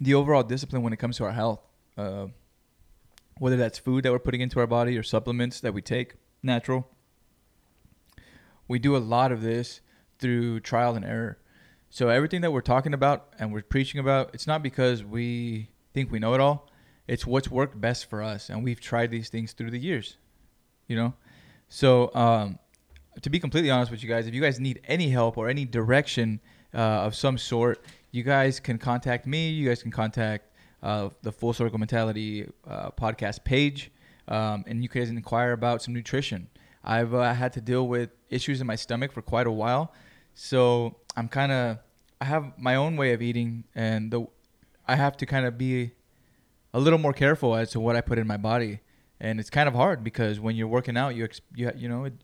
the 0.00 0.14
overall 0.14 0.42
discipline 0.42 0.82
when 0.82 0.92
it 0.92 0.98
comes 0.98 1.16
to 1.16 1.24
our 1.24 1.32
health. 1.32 1.60
Uh, 1.96 2.26
whether 3.38 3.56
that's 3.56 3.78
food 3.78 4.04
that 4.04 4.12
we're 4.12 4.18
putting 4.18 4.40
into 4.40 4.60
our 4.60 4.66
body 4.66 4.96
or 4.98 5.02
supplements 5.02 5.60
that 5.60 5.72
we 5.72 5.80
take 5.80 6.14
natural. 6.42 6.88
We 8.66 8.78
do 8.78 8.96
a 8.96 8.98
lot 8.98 9.32
of 9.32 9.42
this 9.42 9.80
through 10.18 10.60
trial 10.60 10.94
and 10.94 11.04
error. 11.04 11.38
So 11.90 12.08
everything 12.08 12.42
that 12.42 12.50
we're 12.50 12.60
talking 12.60 12.92
about 12.92 13.32
and 13.38 13.52
we're 13.52 13.62
preaching 13.62 14.00
about, 14.00 14.30
it's 14.34 14.46
not 14.46 14.62
because 14.62 15.02
we 15.02 15.70
think 15.94 16.10
we 16.10 16.18
know 16.18 16.34
it 16.34 16.40
all. 16.40 16.68
It's 17.08 17.26
what's 17.26 17.50
worked 17.50 17.80
best 17.80 18.08
for 18.08 18.22
us, 18.22 18.50
and 18.50 18.62
we've 18.62 18.80
tried 18.80 19.10
these 19.10 19.30
things 19.30 19.52
through 19.52 19.70
the 19.70 19.78
years. 19.78 20.18
You 20.86 20.96
know, 20.96 21.14
so 21.68 22.14
um, 22.14 22.58
to 23.22 23.30
be 23.30 23.40
completely 23.40 23.70
honest 23.70 23.90
with 23.90 24.02
you 24.02 24.08
guys, 24.08 24.26
if 24.26 24.34
you 24.34 24.40
guys 24.40 24.60
need 24.60 24.80
any 24.86 25.08
help 25.08 25.36
or 25.36 25.48
any 25.48 25.64
direction 25.64 26.40
uh, 26.74 26.78
of 26.78 27.14
some 27.14 27.38
sort, 27.38 27.82
you 28.10 28.22
guys 28.22 28.60
can 28.60 28.78
contact 28.78 29.26
me. 29.26 29.50
You 29.50 29.68
guys 29.68 29.82
can 29.82 29.90
contact 29.90 30.52
uh, 30.82 31.08
the 31.22 31.32
Full 31.32 31.52
Circle 31.52 31.78
Mentality 31.78 32.46
uh, 32.66 32.90
podcast 32.90 33.42
page, 33.44 33.90
um, 34.28 34.64
and 34.66 34.82
you 34.82 34.88
guys 34.88 35.10
inquire 35.10 35.52
about 35.52 35.82
some 35.82 35.94
nutrition. 35.94 36.48
I've 36.84 37.12
uh, 37.14 37.34
had 37.34 37.52
to 37.54 37.60
deal 37.60 37.88
with 37.88 38.10
issues 38.30 38.60
in 38.60 38.66
my 38.66 38.76
stomach 38.76 39.12
for 39.12 39.22
quite 39.22 39.46
a 39.46 39.52
while, 39.52 39.92
so 40.34 40.96
I'm 41.16 41.28
kind 41.28 41.52
of 41.52 41.78
I 42.20 42.24
have 42.26 42.58
my 42.58 42.76
own 42.76 42.96
way 42.96 43.12
of 43.12 43.22
eating, 43.22 43.64
and 43.74 44.10
the 44.10 44.26
I 44.86 44.96
have 44.96 45.16
to 45.18 45.26
kind 45.26 45.44
of 45.46 45.58
be 45.58 45.92
a 46.72 46.80
little 46.80 46.98
more 46.98 47.12
careful 47.12 47.54
as 47.54 47.70
to 47.70 47.80
what 47.80 47.96
I 47.96 48.00
put 48.00 48.18
in 48.18 48.26
my 48.26 48.36
body, 48.36 48.80
and 49.20 49.40
it's 49.40 49.50
kind 49.50 49.68
of 49.68 49.74
hard 49.74 50.04
because 50.04 50.38
when 50.38 50.56
you're 50.56 50.68
working 50.68 50.96
out, 50.96 51.14
you 51.14 51.24
ex- 51.24 51.40
you 51.54 51.70
you 51.76 51.88
know 51.88 52.04
it, 52.04 52.14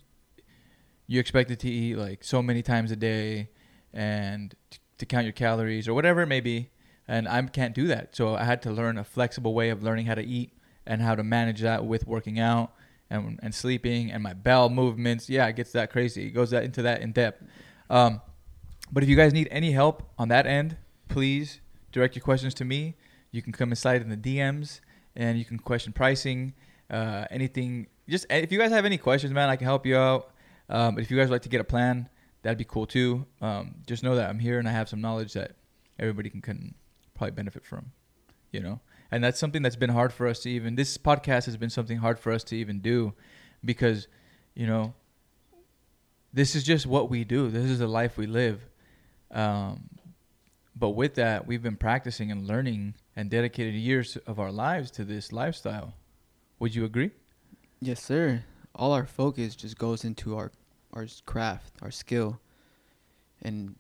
you 1.07 1.21
expected 1.21 1.59
to 1.61 1.71
eat 1.71 1.97
like 1.97 2.25
so 2.25 2.43
many 2.43 2.63
times 2.63 2.91
a 2.91 2.97
day, 2.97 3.51
and 3.93 4.55
t- 4.71 4.79
to 4.99 5.07
count 5.07 5.25
your 5.25 5.33
calories 5.33 5.89
or 5.89 5.95
whatever 5.95 6.23
it 6.23 6.27
may 6.27 6.41
be, 6.41 6.71
and 7.09 7.29
I 7.29 7.43
can't 7.43 7.75
do 7.75 7.87
that. 7.89 8.15
So 8.17 8.35
I 8.35 8.45
had 8.45 8.63
to 8.63 8.71
learn 8.71 8.99
a 8.99 9.05
flexible 9.05 9.55
way 9.55 9.71
of 9.71 9.83
learning 9.83 10.07
how 10.07 10.15
to 10.15 10.25
eat 10.25 10.53
and 10.87 11.01
how 11.01 11.15
to 11.15 11.23
manage 11.23 11.61
that 11.63 11.85
with 11.85 12.07
working 12.07 12.39
out 12.39 12.73
and 13.11 13.39
and 13.43 13.55
sleeping 13.55 14.11
and 14.13 14.23
my 14.23 14.35
bowel 14.35 14.71
movements. 14.71 15.29
Yeah, 15.29 15.47
it 15.47 15.57
gets 15.57 15.73
that 15.73 15.91
crazy. 15.91 16.27
It 16.27 16.31
goes 16.31 16.51
that 16.51 16.65
into 16.65 16.83
that 16.83 17.01
in 17.01 17.13
depth. 17.13 17.43
Um, 17.91 18.21
but 18.93 19.03
if 19.03 19.09
you 19.09 19.17
guys 19.17 19.33
need 19.33 19.49
any 19.51 19.73
help 19.73 20.03
on 20.19 20.29
that 20.29 20.47
end, 20.47 20.77
please 21.09 21.61
direct 21.93 22.17
your 22.17 22.23
questions 22.23 22.55
to 22.55 22.65
me. 22.65 22.97
You 23.35 23.43
can 23.43 23.53
come 23.53 23.71
inside 23.71 24.01
in 24.01 24.11
the 24.11 24.17
DMs, 24.17 24.79
and 25.17 25.37
you 25.37 25.45
can 25.45 25.59
question 25.59 25.93
pricing, 25.93 26.55
uh, 26.89 27.25
anything. 27.33 27.89
Just 28.09 28.27
if 28.31 28.53
you 28.53 28.61
guys 28.61 28.71
have 28.71 28.85
any 28.85 28.97
questions, 28.97 29.33
man, 29.33 29.49
I 29.49 29.57
can 29.57 29.65
help 29.65 29.85
you 29.85 29.97
out. 29.97 30.31
Um, 30.69 30.95
but 30.95 31.03
if 31.03 31.11
you 31.11 31.17
guys 31.17 31.29
would 31.29 31.35
like 31.35 31.43
to 31.43 31.49
get 31.49 31.61
a 31.61 31.65
plan, 31.65 32.09
that'd 32.43 32.59
be 32.59 32.65
cool 32.65 32.87
too. 32.87 33.27
Um, 33.41 33.75
just 33.89 34.05
know 34.05 34.15
that 34.15 34.31
I'm 34.31 34.39
here 34.39 34.61
and 34.61 34.69
I 34.69 34.71
have 34.71 34.89
some 34.89 35.01
knowledge 35.01 35.33
that 35.33 35.57
everybody 35.99 36.31
can, 36.31 36.43
can 36.43 36.77
probably 37.15 37.33
benefit 37.33 37.67
from. 37.67 37.91
You 38.53 38.61
know, 38.61 38.81
and 39.11 39.25
that's 39.25 39.41
something 39.41 39.63
that's 39.63 39.75
been 39.75 39.91
hard 39.91 40.13
for 40.13 40.29
us 40.29 40.39
to 40.43 40.51
even. 40.51 40.77
This 40.77 40.97
podcast 40.97 41.47
has 41.47 41.57
been 41.57 41.71
something 41.71 41.97
hard 41.99 42.21
for 42.21 42.31
us 42.31 42.45
to 42.45 42.57
even 42.57 42.79
do, 42.79 43.15
because, 43.65 44.07
you 44.55 44.69
know, 44.69 44.95
this 46.33 46.55
is 46.55 46.63
just 46.63 46.87
what 46.87 47.11
we 47.11 47.25
do. 47.25 47.49
This 47.49 47.65
is 47.65 47.81
the 47.81 47.89
life 47.89 48.17
we 48.17 48.29
live. 48.29 48.65
Um, 49.33 49.89
but 50.77 50.91
with 50.91 51.15
that, 51.15 51.47
we've 51.47 51.63
been 51.63 51.77
practicing 51.77 52.31
and 52.31 52.47
learning 52.47 52.95
and 53.15 53.31
dedicated 53.31 53.75
years 53.75 54.17
of 54.27 54.41
our 54.41 54.51
lives 54.51 54.91
to 54.93 55.05
this 55.05 55.33
lifestyle. 55.33 55.95
Would 56.59 56.75
you 56.75 56.85
agree? 56.85 57.13
Yes, 57.81 58.03
sir. 58.03 58.45
All 58.75 58.93
our 58.93 59.07
focus 59.07 59.55
just 59.55 59.79
goes 59.79 60.05
into 60.05 60.37
our 60.37 60.51
our 60.93 61.07
craft, 61.27 61.73
our 61.83 61.91
skill, 61.91 62.41
and 63.43 63.75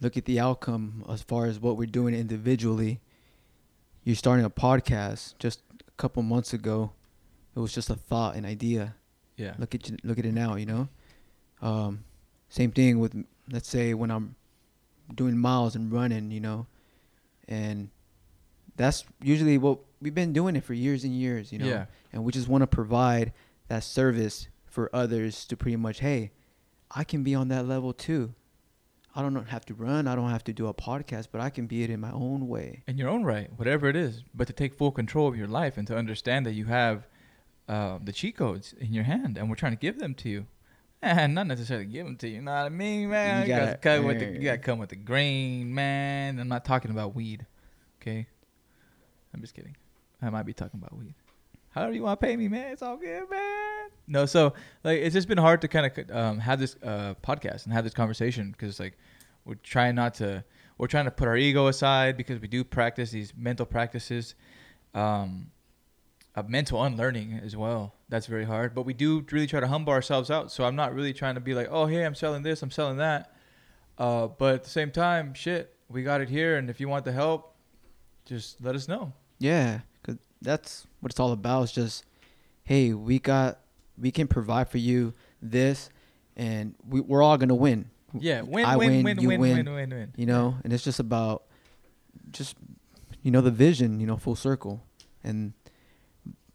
look 0.00 0.16
at 0.16 0.24
the 0.24 0.38
outcome 0.38 1.04
as 1.08 1.22
far 1.22 1.46
as 1.46 1.58
what 1.58 1.76
we're 1.76 1.86
doing 1.86 2.14
individually. 2.14 3.00
You're 4.04 4.16
starting 4.16 4.44
a 4.44 4.50
podcast 4.50 5.34
just 5.38 5.62
a 5.80 5.90
couple 5.96 6.22
months 6.22 6.52
ago. 6.52 6.92
It 7.56 7.58
was 7.58 7.74
just 7.74 7.90
a 7.90 7.96
thought, 7.96 8.36
an 8.36 8.44
idea. 8.44 8.94
Yeah. 9.36 9.54
Look 9.58 9.74
at 9.74 9.88
you, 9.88 9.96
look 10.04 10.18
at 10.18 10.24
it 10.24 10.32
now. 10.32 10.54
You 10.54 10.66
know, 10.66 10.88
um, 11.60 12.04
same 12.48 12.70
thing 12.70 12.98
with 12.98 13.24
let's 13.50 13.68
say 13.68 13.94
when 13.94 14.10
I'm 14.10 14.36
doing 15.14 15.36
miles 15.38 15.74
and 15.76 15.92
running. 15.92 16.30
You 16.30 16.40
know, 16.40 16.66
and 17.48 17.90
that's 18.76 19.04
usually 19.22 19.58
what 19.58 19.78
we've 20.00 20.14
been 20.14 20.32
doing 20.32 20.56
it 20.56 20.64
for 20.64 20.74
years 20.74 21.04
and 21.04 21.14
years. 21.14 21.52
You 21.52 21.58
know, 21.60 21.66
Yeah. 21.66 21.86
and 22.12 22.24
we 22.24 22.32
just 22.32 22.48
want 22.48 22.62
to 22.62 22.66
provide 22.66 23.32
that 23.68 23.82
service 23.82 24.48
for 24.66 24.90
others 24.94 25.44
to 25.46 25.56
pretty 25.56 25.76
much 25.76 26.00
hey 26.00 26.30
i 26.90 27.02
can 27.02 27.22
be 27.24 27.34
on 27.34 27.48
that 27.48 27.66
level 27.66 27.94
too 27.94 28.34
i 29.14 29.22
don't 29.22 29.48
have 29.48 29.64
to 29.64 29.72
run 29.72 30.06
i 30.06 30.14
don't 30.14 30.28
have 30.28 30.44
to 30.44 30.52
do 30.52 30.66
a 30.66 30.74
podcast 30.74 31.28
but 31.32 31.40
i 31.40 31.48
can 31.48 31.66
be 31.66 31.82
it 31.82 31.88
in 31.88 31.98
my 31.98 32.10
own 32.12 32.46
way 32.46 32.82
in 32.86 32.98
your 32.98 33.08
own 33.08 33.24
right, 33.24 33.50
whatever 33.56 33.88
it 33.88 33.96
is, 33.96 34.22
but 34.34 34.46
to 34.46 34.52
take 34.52 34.74
full 34.74 34.92
control 34.92 35.26
of 35.26 35.34
your 35.36 35.48
life 35.48 35.78
and 35.78 35.86
to 35.88 35.96
understand 35.96 36.44
that 36.44 36.52
you 36.52 36.66
have 36.66 37.06
uh, 37.68 37.98
the 38.04 38.12
cheat 38.12 38.36
codes 38.36 38.74
in 38.78 38.92
your 38.92 39.04
hand, 39.04 39.36
and 39.38 39.48
we're 39.48 39.56
trying 39.56 39.72
to 39.72 39.78
give 39.78 39.98
them 39.98 40.14
to 40.14 40.28
you. 40.28 40.46
Eh, 41.02 41.26
not 41.26 41.46
necessarily 41.46 41.86
give 41.86 42.06
them 42.06 42.16
to 42.16 42.28
you. 42.28 42.36
You 42.36 42.42
know 42.42 42.52
what 42.52 42.58
I 42.58 42.68
mean, 42.68 43.10
man? 43.10 43.46
You 43.46 43.52
You, 43.52 43.58
gotta 43.60 43.66
gotta 43.66 43.78
cut 43.78 44.04
with 44.04 44.18
the, 44.18 44.26
you 44.26 44.40
gotta 44.44 44.58
come 44.58 44.78
with 44.78 44.88
the 44.88 44.96
grain, 44.96 45.74
man. 45.74 46.38
I'm 46.38 46.48
not 46.48 46.64
talking 46.64 46.90
about 46.90 47.14
weed, 47.14 47.46
okay? 48.00 48.26
I'm 49.34 49.40
just 49.40 49.54
kidding. 49.54 49.76
I 50.22 50.30
might 50.30 50.44
be 50.44 50.54
talking 50.54 50.80
about 50.80 50.96
weed. 50.96 51.14
However 51.70 51.92
you 51.92 52.02
want 52.02 52.18
to 52.18 52.26
pay 52.26 52.36
me, 52.36 52.48
man, 52.48 52.72
it's 52.72 52.80
all 52.80 52.96
good, 52.96 53.28
man. 53.30 53.88
No, 54.06 54.24
so 54.24 54.54
like 54.82 55.00
it's 55.00 55.12
just 55.12 55.28
been 55.28 55.36
hard 55.38 55.60
to 55.60 55.68
kind 55.68 55.86
of 55.86 56.16
um, 56.16 56.38
have 56.38 56.58
this 56.58 56.76
uh, 56.82 57.14
podcast 57.22 57.64
and 57.64 57.72
have 57.74 57.84
this 57.84 57.92
conversation 57.92 58.50
because 58.50 58.80
like 58.80 58.96
we're 59.44 59.56
trying 59.56 59.94
not 59.94 60.14
to 60.14 60.42
we're 60.78 60.86
trying 60.86 61.04
to 61.04 61.10
put 61.10 61.28
our 61.28 61.36
ego 61.36 61.66
aside 61.66 62.16
because 62.16 62.40
we 62.40 62.48
do 62.48 62.64
practice 62.64 63.10
these 63.10 63.34
mental 63.36 63.66
practices 63.66 64.34
um, 64.94 65.50
of 66.36 66.48
mental 66.48 66.82
unlearning 66.82 67.40
as 67.42 67.56
well 67.56 67.94
that's 68.08 68.26
very 68.26 68.44
hard 68.44 68.74
but 68.74 68.82
we 68.82 68.92
do 68.92 69.24
really 69.32 69.46
try 69.46 69.58
to 69.58 69.66
humble 69.66 69.92
ourselves 69.92 70.30
out 70.30 70.52
so 70.52 70.64
i'm 70.64 70.76
not 70.76 70.94
really 70.94 71.12
trying 71.12 71.34
to 71.34 71.40
be 71.40 71.54
like 71.54 71.66
oh 71.70 71.86
hey 71.86 72.04
i'm 72.04 72.14
selling 72.14 72.42
this 72.42 72.62
i'm 72.62 72.70
selling 72.70 72.98
that 72.98 73.32
uh, 73.98 74.26
but 74.26 74.54
at 74.56 74.64
the 74.64 74.70
same 74.70 74.90
time 74.90 75.32
shit 75.32 75.74
we 75.88 76.02
got 76.02 76.20
it 76.20 76.28
here 76.28 76.56
and 76.58 76.68
if 76.68 76.78
you 76.78 76.88
want 76.88 77.04
the 77.04 77.12
help 77.12 77.54
just 78.26 78.60
let 78.62 78.74
us 78.74 78.86
know 78.88 79.12
Yeah, 79.38 79.80
cause 80.02 80.16
that's 80.42 80.86
what 81.00 81.12
it's 81.12 81.20
all 81.20 81.32
about. 81.32 81.62
It's 81.64 81.72
just, 81.72 82.04
hey, 82.64 82.92
we 82.92 83.18
got, 83.18 83.60
we 83.96 84.10
can 84.10 84.26
provide 84.26 84.68
for 84.68 84.78
you 84.78 85.14
this, 85.40 85.90
and 86.36 86.74
we, 86.88 87.00
we're 87.00 87.22
all 87.22 87.38
gonna 87.38 87.54
win. 87.54 87.88
yeah 88.18 88.42
win 88.42 88.64
I 88.64 88.76
win 88.76 88.88
win, 88.88 89.04
win 89.04 89.18
you 89.20 89.28
win 89.28 89.40
win. 89.40 89.56
win 89.56 89.74
win 89.74 89.90
win 89.90 90.12
You 90.16 90.26
know, 90.26 90.56
and 90.64 90.72
it's 90.72 90.82
just 90.84 90.98
about, 90.98 91.44
just, 92.32 92.56
you 93.22 93.30
know, 93.30 93.40
the 93.40 93.50
vision. 93.52 94.00
You 94.00 94.06
know, 94.06 94.16
full 94.16 94.36
circle, 94.36 94.82
and 95.22 95.52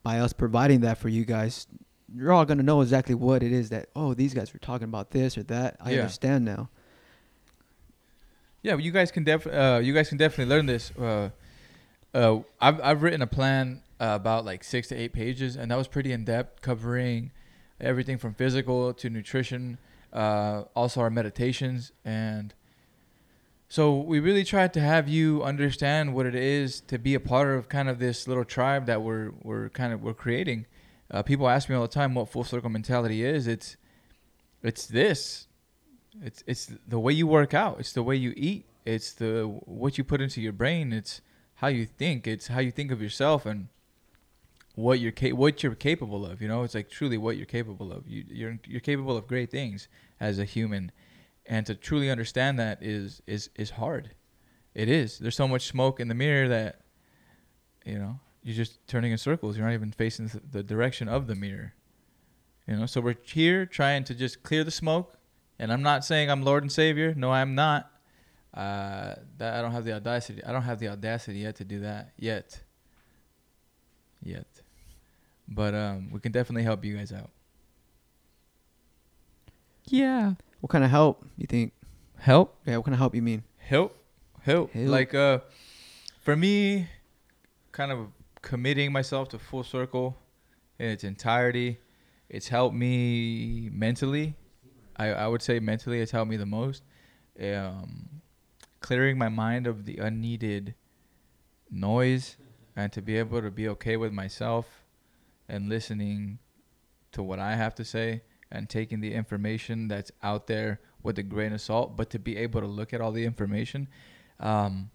by 0.04 0.20
us 0.20 0.34
providing 0.34 0.82
that 0.82 0.98
for 0.98 1.10
you 1.10 1.26
guys, 1.26 1.68
you're 2.14 2.32
all 2.34 2.46
gonna 2.46 2.64
know 2.64 2.82
exactly 2.82 3.16
what 3.16 3.44
it 3.44 3.52
is 3.52 3.70
that. 3.70 3.90
Oh, 3.96 4.14
these 4.14 4.34
guys 4.34 4.54
were 4.54 4.60
talking 4.60 4.86
about 4.86 5.12
this 5.12 5.38
or 5.38 5.44
that. 5.44 5.78
I 5.80 5.92
Yeah. 5.92 6.00
understand 6.02 6.46
now. 6.46 6.70
Yeah, 8.64 8.74
well, 8.74 8.82
you 8.82 8.92
guys 8.92 9.12
can 9.12 9.24
def 9.24 9.48
uh, 9.48 9.80
you 9.84 9.94
guys 9.94 10.10
can 10.10 10.18
definitely 10.18 10.54
learn 10.54 10.66
this. 10.68 10.92
Uh, 10.98 11.30
uh, 12.14 12.40
I've 12.60 12.80
I've 12.82 13.02
written 13.04 13.22
a 13.22 13.28
plan 13.28 13.82
uh, 14.00 14.10
about 14.20 14.46
like 14.46 14.64
six 14.64 14.88
to 14.90 14.96
eight 14.96 15.14
pages, 15.14 15.56
and 15.56 15.72
that 15.72 15.78
was 15.78 15.88
pretty 15.88 16.12
in 16.12 16.26
depth, 16.26 16.62
covering 16.62 17.32
everything 17.80 18.18
from 18.20 18.34
physical 18.36 18.94
to 18.94 19.10
nutrition, 19.10 19.80
uh, 20.14 20.64
also 20.76 21.02
our 21.02 21.10
meditations, 21.10 21.92
and 22.06 22.54
so 23.72 23.96
we 23.96 24.20
really 24.20 24.44
tried 24.44 24.74
to 24.74 24.82
have 24.82 25.08
you 25.08 25.44
understand 25.44 26.14
what 26.14 26.26
it 26.26 26.36
is 26.36 26.82
to 26.82 27.00
be 27.00 27.14
a 27.16 27.22
part 27.22 27.48
of 27.56 27.70
kind 27.70 27.88
of 27.88 28.00
this 28.00 28.28
little 28.28 28.44
tribe 28.44 28.86
that 28.88 29.02
we're 29.02 29.32
we're 29.44 29.70
kind 29.70 29.94
of 29.94 30.02
we're 30.02 30.14
creating. 30.14 30.66
Uh, 31.10 31.24
people 31.24 31.48
ask 31.48 31.70
me 31.70 31.76
all 31.78 31.84
the 31.84 31.88
time 31.88 32.14
what 32.14 32.28
full 32.28 32.44
circle 32.44 32.70
mentality 32.70 33.24
is. 33.24 33.48
It's 33.48 33.78
it's 34.62 34.88
this 34.88 35.48
it's 36.22 36.44
it's 36.46 36.70
the 36.86 37.00
way 37.00 37.14
you 37.14 37.26
work 37.28 37.54
out. 37.54 37.80
It's 37.80 37.94
the 37.94 38.04
way 38.04 38.18
you 38.18 38.34
eat. 38.36 38.66
It's 38.84 39.14
the 39.14 39.44
what 39.64 39.98
you 39.98 40.04
put 40.04 40.20
into 40.20 40.42
your 40.42 40.52
brain. 40.52 40.92
It's 40.92 41.22
how 41.56 41.68
you 41.68 41.86
think. 41.86 42.28
It's 42.28 42.48
how 42.48 42.60
you 42.60 42.72
think 42.72 42.92
of 42.92 43.02
yourself 43.02 43.46
and 43.46 43.70
what 44.76 45.00
you're 45.00 45.14
ca- 45.14 45.32
what 45.32 45.64
you're 45.64 45.76
capable 45.76 46.26
of. 46.26 46.42
You 46.42 46.50
know, 46.50 46.64
it's 46.64 46.76
like 46.76 46.90
truly 46.90 47.18
what 47.18 47.38
you're 47.38 47.46
capable 47.46 47.94
of. 47.94 48.06
You 48.06 48.26
you're 48.28 48.60
you're 48.68 48.82
capable 48.82 49.16
of 49.16 49.28
great 49.28 49.50
things 49.50 49.88
as 50.20 50.40
a 50.40 50.44
human, 50.44 50.92
and 51.46 51.66
to 51.66 51.76
truly 51.76 52.10
understand 52.10 52.60
that 52.60 52.82
is 52.82 53.22
is 53.28 53.50
is 53.56 53.72
hard. 53.72 54.12
It 54.74 54.90
is. 54.90 55.20
There's 55.20 55.36
so 55.36 55.48
much 55.48 55.68
smoke 55.68 56.00
in 56.00 56.08
the 56.08 56.16
mirror 56.16 56.48
that 56.48 56.82
you 57.86 57.98
know 57.98 58.20
you're 58.44 58.56
just 58.56 58.86
turning 58.88 59.12
in 59.12 59.18
circles. 59.18 59.58
You're 59.58 59.66
not 59.66 59.74
even 59.74 59.92
facing 59.92 60.32
the 60.52 60.64
direction 60.64 61.08
of 61.08 61.28
the 61.28 61.36
mirror. 61.36 61.74
You 62.68 62.78
know, 62.78 62.86
so 62.86 63.02
we're 63.02 63.18
here 63.24 63.66
trying 63.66 64.04
to 64.06 64.16
just 64.16 64.44
clear 64.44 64.64
the 64.64 64.72
smoke 64.72 65.18
and 65.62 65.72
I'm 65.72 65.84
not 65.84 66.04
saying 66.04 66.32
I'm 66.32 66.42
Lord 66.42 66.64
and 66.64 66.72
Savior. 66.72 67.14
No, 67.16 67.32
I'm 67.32 67.54
not. 67.54 67.92
Uh, 68.52 69.14
that 69.38 69.54
I 69.54 69.62
don't 69.62 69.72
have 69.72 69.86
the 69.86 69.94
audacity. 69.94 70.44
I 70.44 70.52
don't 70.52 70.64
have 70.64 70.80
the 70.80 70.88
audacity 70.88 71.40
yet 71.40 71.56
to 71.58 71.64
do 71.64 71.82
that 71.82 72.14
yet. 72.18 72.60
Yet, 74.24 74.48
but 75.48 75.76
um, 75.76 76.10
we 76.12 76.20
can 76.20 76.32
definitely 76.32 76.64
help 76.64 76.84
you 76.84 76.98
guys 76.98 77.12
out. 77.12 77.30
Yeah, 79.86 80.34
What 80.62 80.70
kind 80.70 80.84
of 80.84 80.90
help 80.90 81.26
you 81.38 81.48
think? 81.48 81.74
help, 82.18 82.56
Yeah, 82.68 82.78
what 82.78 82.86
kind 82.86 82.94
of 82.94 83.00
help 83.00 83.16
you 83.16 83.22
mean? 83.22 83.44
help, 83.58 83.98
help. 84.42 84.72
Help. 84.72 84.88
Like 84.88 85.14
uh, 85.16 85.40
for 86.20 86.36
me, 86.36 86.88
kind 87.72 87.92
of 87.92 88.08
committing 88.44 88.92
myself 88.92 89.30
to 89.30 89.40
full 89.40 89.64
circle 89.64 90.18
in 90.78 90.90
its 90.90 91.04
entirety. 91.04 91.80
It's 92.30 92.48
helped 92.48 92.76
me 92.76 93.70
mentally. 93.74 94.36
I, 94.96 95.08
I 95.08 95.28
would 95.28 95.42
say 95.42 95.60
mentally 95.60 96.00
it's 96.00 96.12
helped 96.12 96.30
me 96.30 96.38
the 96.38 96.46
most. 96.46 96.84
Um, 97.42 98.22
clearing 98.82 99.18
my 99.18 99.30
mind 99.30 99.66
of 99.66 99.86
the 99.86 99.98
unneeded 99.98 100.76
noise 101.72 102.38
and 102.76 102.92
to 102.94 103.02
be 103.02 103.18
able 103.18 103.42
to 103.42 103.50
be 103.50 103.68
okay 103.70 103.98
with 103.98 104.12
myself 104.14 104.84
and 105.50 105.70
listening 105.70 106.38
to 107.14 107.24
what 107.24 107.40
I 107.40 107.56
have 107.56 107.74
to 107.76 107.86
say 107.86 108.22
and 108.52 108.70
taking 108.70 109.02
the 109.02 109.14
information 109.14 109.88
that's 109.88 110.12
out 110.22 110.48
there 110.48 110.82
with 111.04 111.18
a 111.20 111.24
grain 111.24 111.54
of 111.54 111.62
salt, 111.62 111.96
but 111.96 112.10
to 112.12 112.20
be 112.20 112.38
able 112.38 112.62
to 112.62 112.68
look 112.68 112.94
at 112.94 113.02
all 113.02 113.12
the 113.12 113.26
information. 113.26 113.88
Um, 114.40 114.90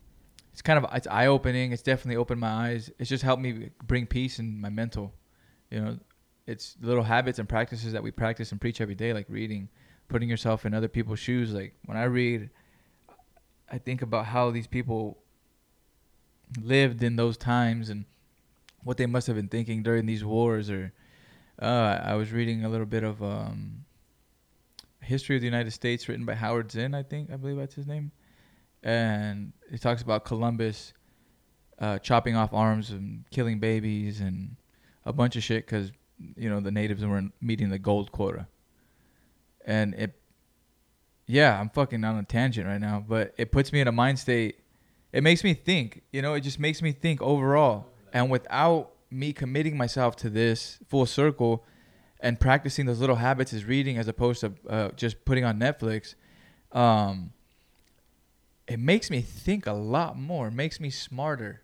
it's 0.52 0.62
kind 0.62 0.82
of 0.82 0.90
it's 0.94 1.06
eye 1.06 1.26
opening. 1.26 1.72
It's 1.72 1.82
definitely 1.82 2.16
opened 2.16 2.40
my 2.40 2.48
eyes. 2.48 2.90
It's 2.98 3.10
just 3.10 3.22
helped 3.22 3.42
me 3.42 3.70
bring 3.86 4.06
peace 4.06 4.38
in 4.38 4.60
my 4.60 4.70
mental. 4.70 5.12
You 5.70 5.80
know, 5.80 5.98
it's 6.46 6.76
little 6.80 7.02
habits 7.02 7.38
and 7.38 7.48
practices 7.48 7.92
that 7.92 8.02
we 8.02 8.10
practice 8.10 8.52
and 8.52 8.60
preach 8.60 8.80
every 8.80 8.94
day, 8.94 9.12
like 9.12 9.26
reading, 9.28 9.68
putting 10.08 10.28
yourself 10.28 10.64
in 10.64 10.72
other 10.72 10.88
people's 10.88 11.18
shoes. 11.18 11.52
Like 11.52 11.74
when 11.84 11.98
I 11.98 12.04
read, 12.04 12.50
I 13.70 13.78
think 13.78 14.02
about 14.02 14.26
how 14.26 14.50
these 14.50 14.66
people 14.66 15.18
lived 16.62 17.02
in 17.02 17.16
those 17.16 17.36
times 17.36 17.90
and 17.90 18.04
what 18.82 18.96
they 18.96 19.06
must 19.06 19.26
have 19.26 19.36
been 19.36 19.48
thinking 19.48 19.82
during 19.82 20.06
these 20.06 20.24
wars. 20.24 20.70
Or 20.70 20.92
uh, 21.60 22.00
I 22.02 22.14
was 22.14 22.32
reading 22.32 22.64
a 22.64 22.68
little 22.68 22.86
bit 22.86 23.02
of 23.02 23.22
um, 23.22 23.84
history 25.00 25.36
of 25.36 25.42
the 25.42 25.46
United 25.46 25.70
States, 25.72 26.08
written 26.08 26.24
by 26.24 26.34
Howard 26.34 26.70
Zinn. 26.70 26.94
I 26.94 27.02
think 27.02 27.30
I 27.32 27.36
believe 27.36 27.56
that's 27.56 27.74
his 27.74 27.86
name, 27.86 28.12
and 28.82 29.52
he 29.70 29.78
talks 29.78 30.02
about 30.02 30.24
Columbus 30.24 30.92
uh, 31.78 31.98
chopping 31.98 32.36
off 32.36 32.52
arms 32.52 32.90
and 32.90 33.24
killing 33.30 33.58
babies 33.58 34.20
and 34.20 34.56
a 35.04 35.12
bunch 35.12 35.36
of 35.36 35.42
shit 35.42 35.66
because 35.66 35.92
you 36.36 36.48
know 36.48 36.60
the 36.60 36.70
natives 36.70 37.04
weren't 37.04 37.32
meeting 37.40 37.70
the 37.70 37.78
gold 37.78 38.12
quota. 38.12 38.46
And 39.64 39.94
it, 39.94 40.20
yeah, 41.26 41.58
I'm 41.58 41.70
fucking 41.70 42.04
on 42.04 42.18
a 42.18 42.22
tangent 42.22 42.66
right 42.66 42.80
now, 42.80 43.04
but 43.06 43.34
it 43.36 43.50
puts 43.50 43.72
me 43.72 43.80
in 43.80 43.88
a 43.88 43.92
mind 43.92 44.18
state. 44.18 44.60
It 45.12 45.22
makes 45.22 45.42
me 45.42 45.54
think, 45.54 46.02
you 46.12 46.22
know, 46.22 46.34
it 46.34 46.40
just 46.40 46.60
makes 46.60 46.82
me 46.82 46.92
think 46.92 47.20
overall. 47.20 47.86
And 48.12 48.30
without 48.30 48.92
me 49.16 49.32
committing 49.32 49.76
myself 49.76 50.16
to 50.16 50.30
this 50.30 50.78
full 50.86 51.06
circle 51.06 51.64
and 52.20 52.38
practicing 52.38 52.86
those 52.86 53.00
little 53.00 53.16
habits 53.16 53.52
is 53.52 53.64
reading 53.64 53.98
as 53.98 54.08
opposed 54.08 54.40
to 54.40 54.52
uh, 54.68 54.88
just 54.90 55.24
putting 55.24 55.44
on 55.44 55.58
Netflix, 55.58 56.14
um, 56.72 57.32
it 58.66 58.78
makes 58.78 59.10
me 59.10 59.20
think 59.20 59.66
a 59.66 59.72
lot 59.72 60.18
more. 60.18 60.48
It 60.48 60.54
makes 60.54 60.80
me 60.80 60.90
smarter. 60.90 61.62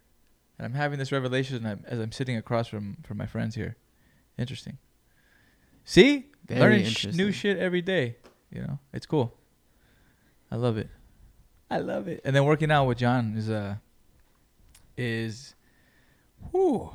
And 0.58 0.66
I'm 0.66 0.74
having 0.74 0.98
this 0.98 1.10
revelation 1.10 1.64
as 1.86 1.98
I'm- 1.98 2.12
sitting 2.12 2.36
across 2.36 2.68
from, 2.68 2.98
from 3.02 3.16
my 3.18 3.26
friends 3.26 3.54
here. 3.54 3.76
Interesting. 4.38 4.78
See? 5.84 6.26
Very 6.46 6.60
Learning 6.60 6.84
sh- 6.86 7.06
new 7.06 7.32
shit 7.32 7.58
every 7.58 7.82
day. 7.82 8.16
You 8.50 8.62
know, 8.62 8.78
it's 8.92 9.06
cool. 9.06 9.34
I 10.50 10.56
love 10.56 10.76
it. 10.76 10.90
I 11.70 11.78
love 11.78 12.08
it. 12.08 12.20
And 12.24 12.36
then 12.36 12.44
working 12.44 12.70
out 12.70 12.84
with 12.86 12.98
John 12.98 13.34
is 13.36 13.48
uh 13.48 13.76
is 14.96 15.54
whew. 16.50 16.90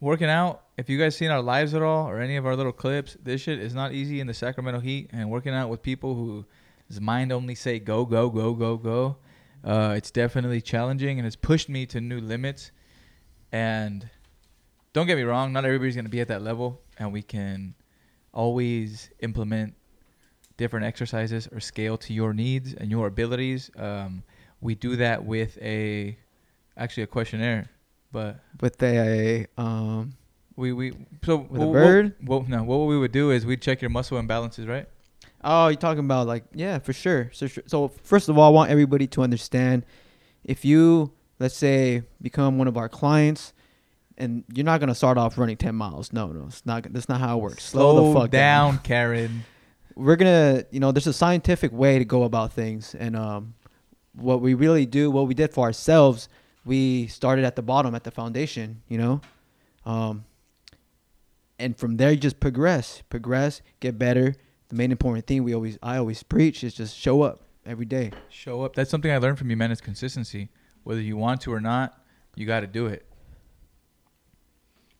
Working 0.00 0.28
out, 0.28 0.62
if 0.76 0.88
you 0.88 0.96
guys 0.96 1.16
seen 1.16 1.30
our 1.30 1.42
lives 1.42 1.74
at 1.74 1.82
all 1.82 2.08
or 2.08 2.20
any 2.20 2.36
of 2.36 2.46
our 2.46 2.54
little 2.54 2.72
clips, 2.72 3.16
this 3.20 3.40
shit 3.40 3.58
is 3.58 3.74
not 3.74 3.92
easy 3.92 4.20
in 4.20 4.28
the 4.28 4.34
Sacramento 4.34 4.78
heat 4.78 5.10
and 5.12 5.28
working 5.28 5.52
out 5.52 5.70
with 5.70 5.82
people 5.82 6.14
whose 6.14 7.00
mind 7.00 7.32
only 7.32 7.56
say 7.56 7.80
go, 7.80 8.04
go, 8.04 8.30
go, 8.30 8.54
go, 8.54 8.76
go. 8.76 9.16
Uh, 9.64 9.94
it's 9.96 10.12
definitely 10.12 10.60
challenging 10.60 11.18
and 11.18 11.26
it's 11.26 11.34
pushed 11.34 11.68
me 11.68 11.84
to 11.86 12.00
new 12.00 12.20
limits. 12.20 12.70
And 13.50 14.08
don't 14.92 15.08
get 15.08 15.16
me 15.16 15.24
wrong, 15.24 15.52
not 15.52 15.64
everybody's 15.64 15.96
gonna 15.96 16.08
be 16.08 16.20
at 16.20 16.28
that 16.28 16.42
level, 16.42 16.80
and 16.96 17.12
we 17.12 17.22
can 17.22 17.74
always 18.32 19.10
implement 19.18 19.74
different 20.56 20.86
exercises 20.86 21.48
or 21.50 21.58
scale 21.58 21.96
to 21.98 22.12
your 22.12 22.32
needs 22.32 22.72
and 22.72 22.88
your 22.88 23.08
abilities. 23.08 23.70
Um, 23.76 24.22
we 24.60 24.76
do 24.76 24.94
that 24.96 25.24
with 25.24 25.58
a 25.60 26.16
actually 26.76 27.02
a 27.02 27.06
questionnaire, 27.08 27.70
but 28.12 28.40
With 28.60 28.82
a 28.82 29.46
um, 29.56 30.14
we 30.56 30.72
we 30.72 30.92
so 31.24 31.36
With 31.36 31.62
a 31.62 31.66
wh- 31.66 31.68
wh- 31.68 31.72
bird? 31.72 32.14
Well, 32.22 32.44
no, 32.48 32.62
what 32.62 32.76
we 32.86 32.98
would 32.98 33.12
do 33.12 33.30
is 33.30 33.46
we'd 33.46 33.62
check 33.62 33.80
your 33.80 33.90
muscle 33.90 34.20
imbalances, 34.20 34.68
right? 34.68 34.86
Oh, 35.44 35.68
you're 35.68 35.76
talking 35.76 36.04
about 36.04 36.26
like 36.26 36.44
yeah, 36.54 36.78
for 36.78 36.92
sure. 36.92 37.30
So 37.32 37.46
so 37.66 37.88
first 38.02 38.28
of 38.28 38.38
all, 38.38 38.46
I 38.46 38.52
want 38.52 38.70
everybody 38.70 39.06
to 39.08 39.22
understand 39.22 39.84
if 40.44 40.64
you 40.64 41.12
let's 41.38 41.56
say 41.56 42.02
become 42.20 42.58
one 42.58 42.66
of 42.66 42.76
our 42.76 42.88
clients 42.88 43.52
and 44.16 44.44
you're 44.52 44.64
not 44.64 44.80
gonna 44.80 44.94
start 44.94 45.16
off 45.16 45.38
running 45.38 45.56
10 45.56 45.74
miles. 45.74 46.12
No, 46.12 46.26
no, 46.28 46.46
it's 46.46 46.66
not. 46.66 46.92
That's 46.92 47.08
not 47.08 47.20
how 47.20 47.38
it 47.38 47.42
works. 47.42 47.64
Slow, 47.64 48.12
the 48.12 48.20
fuck 48.20 48.30
down. 48.30 48.78
Karen. 48.78 49.44
we're 49.98 50.16
gonna, 50.16 50.64
you 50.70 50.80
know, 50.80 50.92
there's 50.92 51.06
a 51.06 51.12
scientific 51.12 51.72
way 51.72 51.98
to 51.98 52.04
go 52.04 52.22
about 52.22 52.52
things, 52.52 52.94
and 52.94 53.16
um, 53.16 53.54
what 54.14 54.40
we 54.40 54.54
really 54.54 54.86
do, 54.86 55.10
what 55.10 55.26
we 55.26 55.34
did 55.34 55.52
for 55.52 55.64
ourselves, 55.64 56.28
we 56.68 57.08
started 57.08 57.44
at 57.44 57.56
the 57.56 57.62
bottom, 57.62 57.94
at 57.94 58.04
the 58.04 58.10
foundation, 58.10 58.82
you 58.88 58.98
know, 58.98 59.20
um, 59.84 60.24
and 61.58 61.76
from 61.76 61.96
there 61.96 62.12
you 62.12 62.16
just 62.16 62.38
progress, 62.38 63.02
progress, 63.08 63.62
get 63.80 63.98
better. 63.98 64.36
The 64.68 64.76
main 64.76 64.92
important 64.92 65.26
thing 65.26 65.42
we 65.42 65.54
always, 65.54 65.78
I 65.82 65.96
always 65.96 66.22
preach 66.22 66.62
is 66.62 66.74
just 66.74 66.96
show 66.96 67.22
up 67.22 67.40
every 67.66 67.86
day. 67.86 68.12
Show 68.28 68.62
up. 68.62 68.74
That's 68.74 68.90
something 68.90 69.10
I 69.10 69.18
learned 69.18 69.38
from 69.38 69.50
you, 69.50 69.56
man. 69.56 69.72
Is 69.72 69.80
consistency. 69.80 70.50
Whether 70.84 71.00
you 71.00 71.16
want 71.16 71.40
to 71.42 71.52
or 71.52 71.60
not, 71.60 72.00
you 72.36 72.46
got 72.46 72.60
to 72.60 72.66
do 72.66 72.86
it. 72.86 73.04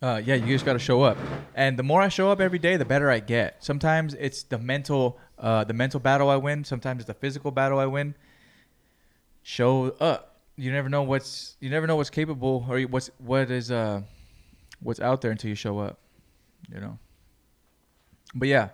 Uh, 0.00 0.20
yeah, 0.24 0.36
you 0.36 0.46
just 0.46 0.64
got 0.64 0.74
to 0.74 0.78
show 0.78 1.02
up. 1.02 1.16
And 1.54 1.78
the 1.78 1.82
more 1.82 2.00
I 2.00 2.08
show 2.08 2.30
up 2.30 2.40
every 2.40 2.58
day, 2.58 2.76
the 2.76 2.84
better 2.84 3.10
I 3.10 3.20
get. 3.20 3.62
Sometimes 3.62 4.14
it's 4.14 4.42
the 4.42 4.58
mental, 4.58 5.18
uh, 5.38 5.64
the 5.64 5.74
mental 5.74 6.00
battle 6.00 6.30
I 6.30 6.36
win. 6.36 6.64
Sometimes 6.64 7.00
it's 7.00 7.08
the 7.08 7.14
physical 7.14 7.50
battle 7.50 7.78
I 7.78 7.86
win. 7.86 8.14
Show 9.42 9.90
up. 10.00 10.37
You 10.58 10.72
never 10.72 10.88
know 10.88 11.04
what's 11.04 11.56
you 11.60 11.70
never 11.70 11.86
know 11.86 11.94
what's 11.94 12.10
capable 12.10 12.66
or 12.68 12.80
what's 12.80 13.10
what 13.18 13.48
is 13.48 13.70
uh 13.70 14.02
what's 14.82 14.98
out 14.98 15.20
there 15.20 15.30
until 15.30 15.50
you 15.50 15.54
show 15.54 15.78
up. 15.78 16.00
You 16.68 16.80
know. 16.80 16.98
But 18.34 18.48
yeah, 18.48 18.70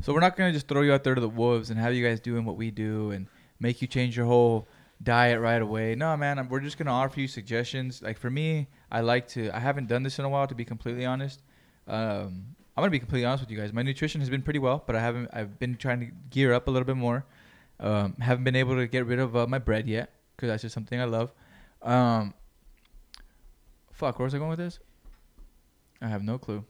so 0.00 0.14
we're 0.14 0.20
not 0.20 0.34
gonna 0.34 0.52
just 0.52 0.66
throw 0.66 0.80
you 0.80 0.94
out 0.94 1.04
there 1.04 1.14
to 1.14 1.20
the 1.20 1.28
wolves 1.28 1.68
and 1.68 1.78
have 1.78 1.92
you 1.92 2.02
guys 2.02 2.20
doing 2.20 2.46
what 2.46 2.56
we 2.56 2.70
do 2.70 3.10
and 3.10 3.26
make 3.60 3.82
you 3.82 3.86
change 3.86 4.16
your 4.16 4.24
whole 4.24 4.66
diet 5.02 5.38
right 5.38 5.60
away. 5.60 5.94
No, 5.94 6.16
man, 6.16 6.38
I'm, 6.38 6.48
we're 6.48 6.60
just 6.60 6.78
gonna 6.78 6.90
offer 6.90 7.20
you 7.20 7.28
suggestions. 7.28 8.00
Like 8.00 8.16
for 8.16 8.30
me, 8.30 8.68
I 8.90 9.02
like 9.02 9.28
to. 9.28 9.54
I 9.54 9.60
haven't 9.60 9.88
done 9.88 10.02
this 10.02 10.18
in 10.18 10.24
a 10.24 10.30
while, 10.30 10.46
to 10.46 10.54
be 10.54 10.64
completely 10.64 11.04
honest. 11.04 11.42
Um, 11.86 12.46
I'm 12.78 12.82
gonna 12.82 12.90
be 12.90 12.98
completely 12.98 13.26
honest 13.26 13.42
with 13.42 13.50
you 13.50 13.58
guys. 13.58 13.74
My 13.74 13.82
nutrition 13.82 14.22
has 14.22 14.30
been 14.30 14.42
pretty 14.42 14.58
well, 14.58 14.82
but 14.86 14.96
I 14.96 15.00
haven't. 15.00 15.28
I've 15.34 15.58
been 15.58 15.76
trying 15.76 16.00
to 16.00 16.06
gear 16.30 16.54
up 16.54 16.66
a 16.66 16.70
little 16.70 16.86
bit 16.86 16.96
more. 16.96 17.26
Um, 17.78 18.16
haven't 18.20 18.44
been 18.44 18.56
able 18.56 18.76
to 18.76 18.86
get 18.86 19.04
rid 19.04 19.18
of 19.18 19.36
uh, 19.36 19.46
my 19.46 19.58
bread 19.58 19.86
yet 19.86 20.15
because 20.36 20.48
that's 20.48 20.62
just 20.62 20.74
something 20.74 21.00
I 21.00 21.04
love. 21.04 21.32
Um, 21.82 22.34
fuck, 23.92 24.18
where 24.18 24.24
was 24.24 24.34
I 24.34 24.38
going 24.38 24.50
with 24.50 24.58
this? 24.58 24.78
I 26.00 26.08
have 26.08 26.22
no 26.22 26.38
clue. 26.38 26.64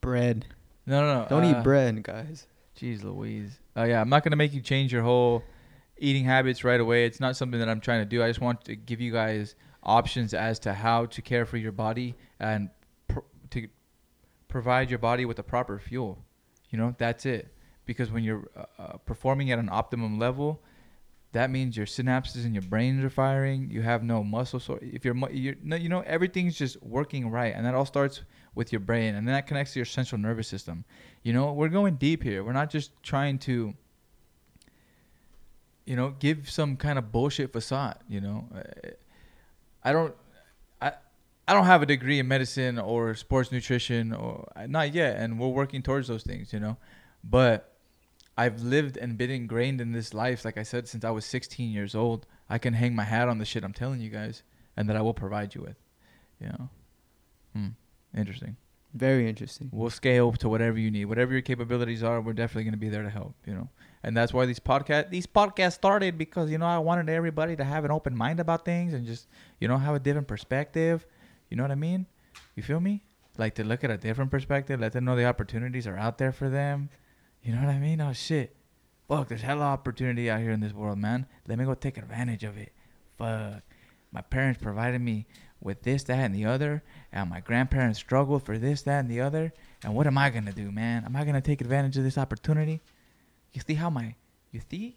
Bread. 0.00 0.46
No, 0.86 1.00
no, 1.00 1.22
no. 1.22 1.28
Don't 1.28 1.44
uh, 1.44 1.58
eat 1.58 1.64
bread, 1.64 2.02
guys. 2.02 2.46
Jeez 2.78 3.02
Louise. 3.02 3.58
Uh, 3.76 3.84
yeah, 3.84 4.00
I'm 4.00 4.08
not 4.08 4.24
gonna 4.24 4.36
make 4.36 4.52
you 4.52 4.60
change 4.60 4.92
your 4.92 5.02
whole 5.02 5.44
eating 5.98 6.24
habits 6.24 6.64
right 6.64 6.80
away. 6.80 7.04
It's 7.06 7.20
not 7.20 7.36
something 7.36 7.60
that 7.60 7.68
I'm 7.68 7.80
trying 7.80 8.00
to 8.00 8.04
do. 8.04 8.22
I 8.22 8.28
just 8.28 8.40
want 8.40 8.64
to 8.64 8.76
give 8.76 9.00
you 9.00 9.12
guys 9.12 9.54
options 9.82 10.34
as 10.34 10.58
to 10.60 10.72
how 10.72 11.06
to 11.06 11.22
care 11.22 11.46
for 11.46 11.56
your 11.56 11.72
body 11.72 12.14
and 12.40 12.70
pr- 13.08 13.20
to 13.50 13.68
provide 14.48 14.90
your 14.90 14.98
body 14.98 15.24
with 15.24 15.36
the 15.36 15.42
proper 15.42 15.78
fuel. 15.78 16.24
You 16.70 16.78
know, 16.78 16.94
that's 16.98 17.26
it. 17.26 17.52
Because 17.86 18.10
when 18.10 18.24
you're 18.24 18.48
uh, 18.56 18.64
uh, 18.78 18.96
performing 18.98 19.50
at 19.52 19.58
an 19.58 19.68
optimum 19.70 20.18
level, 20.18 20.62
that 21.34 21.50
means 21.50 21.76
your 21.76 21.86
synapses 21.86 22.44
in 22.44 22.54
your 22.54 22.62
brains 22.62 23.04
are 23.04 23.10
firing. 23.10 23.68
You 23.68 23.82
have 23.82 24.04
no 24.04 24.22
muscle 24.22 24.60
so 24.60 24.78
if 24.80 25.04
you're, 25.04 25.16
you 25.30 25.88
know 25.88 26.00
everything's 26.06 26.56
just 26.56 26.80
working 26.82 27.28
right, 27.28 27.52
and 27.54 27.66
that 27.66 27.74
all 27.74 27.84
starts 27.84 28.22
with 28.54 28.72
your 28.72 28.80
brain, 28.80 29.16
and 29.16 29.26
then 29.26 29.34
that 29.34 29.48
connects 29.48 29.72
to 29.72 29.80
your 29.80 29.84
central 29.86 30.20
nervous 30.20 30.46
system. 30.46 30.84
You 31.24 31.32
know, 31.32 31.52
we're 31.52 31.68
going 31.68 31.96
deep 31.96 32.22
here. 32.22 32.44
We're 32.44 32.52
not 32.52 32.70
just 32.70 32.92
trying 33.02 33.38
to, 33.40 33.74
you 35.84 35.96
know, 35.96 36.14
give 36.20 36.48
some 36.48 36.76
kind 36.76 36.98
of 36.98 37.10
bullshit 37.10 37.52
facade. 37.52 37.98
You 38.08 38.20
know, 38.20 38.48
I 39.82 39.92
don't, 39.92 40.14
I, 40.80 40.92
I 41.48 41.52
don't 41.52 41.66
have 41.66 41.82
a 41.82 41.86
degree 41.86 42.20
in 42.20 42.28
medicine 42.28 42.78
or 42.78 43.16
sports 43.16 43.50
nutrition 43.50 44.12
or 44.12 44.46
not 44.68 44.94
yet, 44.94 45.16
and 45.16 45.40
we're 45.40 45.48
working 45.48 45.82
towards 45.82 46.06
those 46.06 46.22
things. 46.22 46.52
You 46.52 46.60
know, 46.60 46.76
but 47.24 47.73
I've 48.36 48.62
lived 48.62 48.96
and 48.96 49.16
been 49.16 49.30
ingrained 49.30 49.80
in 49.80 49.92
this 49.92 50.12
life, 50.12 50.44
like 50.44 50.58
I 50.58 50.64
said, 50.64 50.88
since 50.88 51.04
I 51.04 51.10
was 51.10 51.24
16 51.24 51.70
years 51.70 51.94
old. 51.94 52.26
I 52.50 52.58
can 52.58 52.74
hang 52.74 52.94
my 52.94 53.04
hat 53.04 53.28
on 53.28 53.38
the 53.38 53.44
shit 53.44 53.64
I'm 53.64 53.72
telling 53.72 54.00
you 54.00 54.10
guys, 54.10 54.42
and 54.76 54.88
that 54.88 54.96
I 54.96 55.02
will 55.02 55.14
provide 55.14 55.54
you 55.54 55.62
with. 55.62 55.76
You 56.40 56.48
know, 56.48 56.68
hmm. 57.54 57.68
interesting. 58.16 58.56
Very 58.92 59.28
interesting. 59.28 59.70
We'll 59.72 59.90
scale 59.90 60.32
to 60.32 60.48
whatever 60.48 60.78
you 60.78 60.90
need, 60.90 61.06
whatever 61.06 61.32
your 61.32 61.42
capabilities 61.42 62.02
are. 62.02 62.20
We're 62.20 62.32
definitely 62.32 62.64
going 62.64 62.74
to 62.74 62.78
be 62.78 62.88
there 62.88 63.02
to 63.02 63.10
help. 63.10 63.34
You 63.46 63.54
know, 63.54 63.68
and 64.04 64.16
that's 64.16 64.32
why 64.32 64.46
these 64.46 64.60
podcast 64.60 65.10
these 65.10 65.26
podcasts 65.26 65.72
started 65.72 66.16
because 66.18 66.50
you 66.50 66.58
know 66.58 66.66
I 66.66 66.78
wanted 66.78 67.08
everybody 67.08 67.56
to 67.56 67.64
have 67.64 67.84
an 67.84 67.90
open 67.90 68.16
mind 68.16 68.38
about 68.38 68.64
things 68.64 68.94
and 68.94 69.04
just 69.06 69.26
you 69.60 69.66
know 69.66 69.78
have 69.78 69.94
a 69.94 69.98
different 69.98 70.28
perspective. 70.28 71.06
You 71.50 71.56
know 71.56 71.64
what 71.64 71.72
I 71.72 71.76
mean? 71.76 72.06
You 72.54 72.62
feel 72.62 72.80
me? 72.80 73.04
Like 73.36 73.54
to 73.56 73.64
look 73.64 73.82
at 73.82 73.90
a 73.90 73.96
different 73.96 74.30
perspective, 74.30 74.80
let 74.80 74.92
them 74.92 75.04
know 75.04 75.16
the 75.16 75.26
opportunities 75.26 75.86
are 75.86 75.96
out 75.96 76.18
there 76.18 76.32
for 76.32 76.48
them. 76.48 76.88
You 77.44 77.54
know 77.54 77.60
what 77.60 77.74
I 77.74 77.78
mean? 77.78 78.00
Oh 78.00 78.12
shit. 78.14 78.56
Fuck, 79.06 79.28
there's 79.28 79.42
hella 79.42 79.64
opportunity 79.64 80.30
out 80.30 80.40
here 80.40 80.50
in 80.50 80.60
this 80.60 80.72
world, 80.72 80.98
man. 80.98 81.26
Let 81.46 81.58
me 81.58 81.66
go 81.66 81.74
take 81.74 81.98
advantage 81.98 82.42
of 82.42 82.56
it. 82.56 82.72
Fuck. 83.18 83.62
My 84.12 84.22
parents 84.22 84.62
provided 84.62 85.00
me 85.02 85.26
with 85.60 85.82
this, 85.82 86.04
that, 86.04 86.18
and 86.18 86.34
the 86.34 86.46
other, 86.46 86.82
and 87.12 87.28
my 87.28 87.40
grandparents 87.40 87.98
struggled 87.98 88.44
for 88.44 88.56
this, 88.56 88.82
that, 88.82 89.00
and 89.00 89.10
the 89.10 89.20
other. 89.20 89.52
And 89.82 89.94
what 89.94 90.06
am 90.06 90.16
I 90.16 90.30
gonna 90.30 90.52
do, 90.52 90.70
man? 90.70 91.04
Am 91.04 91.16
I 91.16 91.24
gonna 91.24 91.42
take 91.42 91.60
advantage 91.60 91.98
of 91.98 92.04
this 92.04 92.16
opportunity? 92.16 92.80
You 93.52 93.60
see 93.60 93.74
how 93.74 93.90
my, 93.90 94.14
you 94.50 94.60
see, 94.70 94.96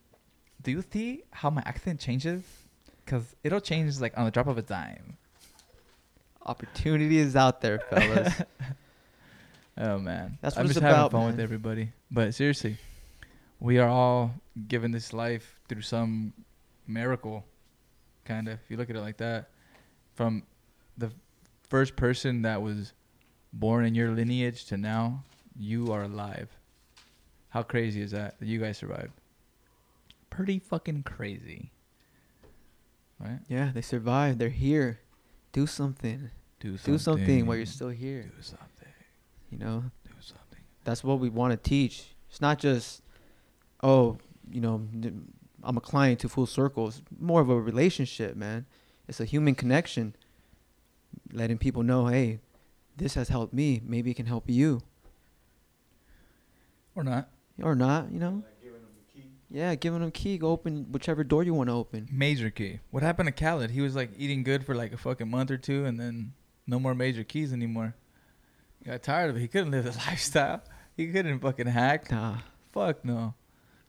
do 0.62 0.72
you 0.72 0.84
see 0.90 1.24
how 1.32 1.50
my 1.50 1.64
accent 1.66 2.00
changes? 2.00 2.44
Cause 3.06 3.36
it'll 3.44 3.62
change 3.62 4.00
like 4.00 4.18
on 4.18 4.26
the 4.26 4.32
drop 4.32 4.48
of 4.48 4.58
a 4.58 4.62
dime. 4.62 5.18
Opportunity 6.46 7.18
is 7.18 7.36
out 7.36 7.60
there, 7.62 7.80
fellas. 7.80 8.34
Oh 9.80 10.00
man, 10.00 10.40
That's 10.42 10.58
I'm 10.58 10.64
what 10.64 10.66
it's 10.72 10.76
just 10.76 10.84
having 10.84 11.00
about, 11.00 11.12
fun 11.12 11.28
with 11.28 11.40
everybody. 11.40 11.92
But 12.10 12.34
seriously, 12.34 12.78
we 13.60 13.78
are 13.78 13.88
all 13.88 14.34
given 14.68 14.92
this 14.92 15.14
life 15.14 15.60
through 15.70 15.84
some 15.84 16.34
miracle, 16.88 17.46
kind 18.26 18.48
of. 18.48 18.56
If 18.56 18.72
you 18.72 18.78
look 18.78 18.90
at 18.90 18.96
it 18.96 19.02
like 19.02 19.18
that, 19.18 19.50
from 20.16 20.44
the 20.98 21.12
first 21.70 21.96
person 21.96 22.42
that 22.42 22.62
was 22.62 22.94
born 23.54 23.86
in 23.86 23.94
your 23.94 24.12
lineage 24.12 24.66
to 24.66 24.78
now, 24.78 25.24
you 25.56 25.92
are 25.92 26.04
alive. 26.04 26.50
How 27.50 27.62
crazy 27.62 28.02
is 28.02 28.12
that 28.12 28.40
that 28.40 28.48
you 28.48 28.60
guys 28.60 28.78
survived? 28.78 29.14
Pretty 30.32 30.58
fucking 30.60 31.04
crazy, 31.04 31.72
right? 33.20 33.40
yeah, 33.48 33.72
they 33.74 33.82
survived. 33.82 34.40
They're 34.40 34.50
here. 34.50 35.00
Do 35.52 35.68
something. 35.68 36.32
Do 36.60 36.78
something. 36.78 36.94
Do 36.94 36.98
something 36.98 37.46
while 37.46 37.58
you're 37.58 37.66
still 37.66 37.90
here. 37.90 38.24
Do 38.36 38.42
something. 38.42 38.67
You 39.50 39.58
know, 39.58 39.84
Do 40.04 40.12
something. 40.20 40.60
that's 40.84 41.04
what 41.04 41.20
we 41.20 41.30
want 41.30 41.52
to 41.52 41.70
teach. 41.70 42.16
It's 42.30 42.42
not 42.42 42.60
just, 42.60 43.02
oh, 43.82 44.18
you 44.52 44.60
know, 44.62 44.86
I'm 45.64 45.78
a 45.78 45.82
client 45.82 46.20
to 46.22 46.30
Full 46.30 46.46
Circle. 46.46 46.90
It's 46.90 47.02
more 47.20 47.42
of 47.42 47.50
a 47.50 47.60
relationship, 47.60 48.36
man. 48.36 48.66
It's 49.08 49.20
a 49.20 49.26
human 49.26 49.56
connection. 49.56 50.16
Letting 51.32 51.58
people 51.58 51.84
know, 51.84 52.08
hey, 52.08 52.40
this 52.98 53.14
has 53.16 53.30
helped 53.30 53.54
me. 53.54 53.82
Maybe 53.86 54.12
it 54.12 54.16
can 54.16 54.26
help 54.26 54.50
you, 54.50 54.82
Or 56.96 57.04
not. 57.04 57.30
or 57.62 57.76
not. 57.76 58.12
You 58.12 58.20
know. 58.20 58.44
Yeah, 59.50 59.76
giving 59.76 60.02
them 60.02 60.12
key. 60.12 60.38
Go 60.38 60.50
open 60.50 60.92
whichever 60.92 61.24
door 61.24 61.42
you 61.42 61.54
want 61.54 61.70
to 61.70 61.74
open. 61.74 62.10
Major 62.12 62.50
key. 62.50 62.80
What 62.92 63.02
happened 63.02 63.28
to 63.28 63.32
Khaled? 63.32 63.72
He 63.72 63.80
was 63.80 63.96
like 63.96 64.10
eating 64.18 64.44
good 64.44 64.66
for 64.66 64.76
like 64.76 64.92
a 64.92 64.98
fucking 64.98 65.30
month 65.30 65.52
or 65.52 65.58
two, 65.58 65.86
and 65.86 65.98
then 65.98 66.34
no 66.68 66.80
more 66.82 66.94
major 66.94 67.24
keys 67.24 67.54
anymore. 67.54 67.96
He 68.88 68.92
got 68.94 69.04
tired 69.04 69.30
of 69.30 69.36
it. 69.36 69.42
He 69.42 69.50
couldn't 69.50 69.72
live 69.72 69.84
the 69.84 69.92
lifestyle. 70.08 70.62
He 70.96 71.08
couldn't 71.08 71.40
fucking 71.40 71.68
hack. 71.68 72.10
Nah, 72.10 72.38
Fuck 72.72 73.04
no. 73.04 73.34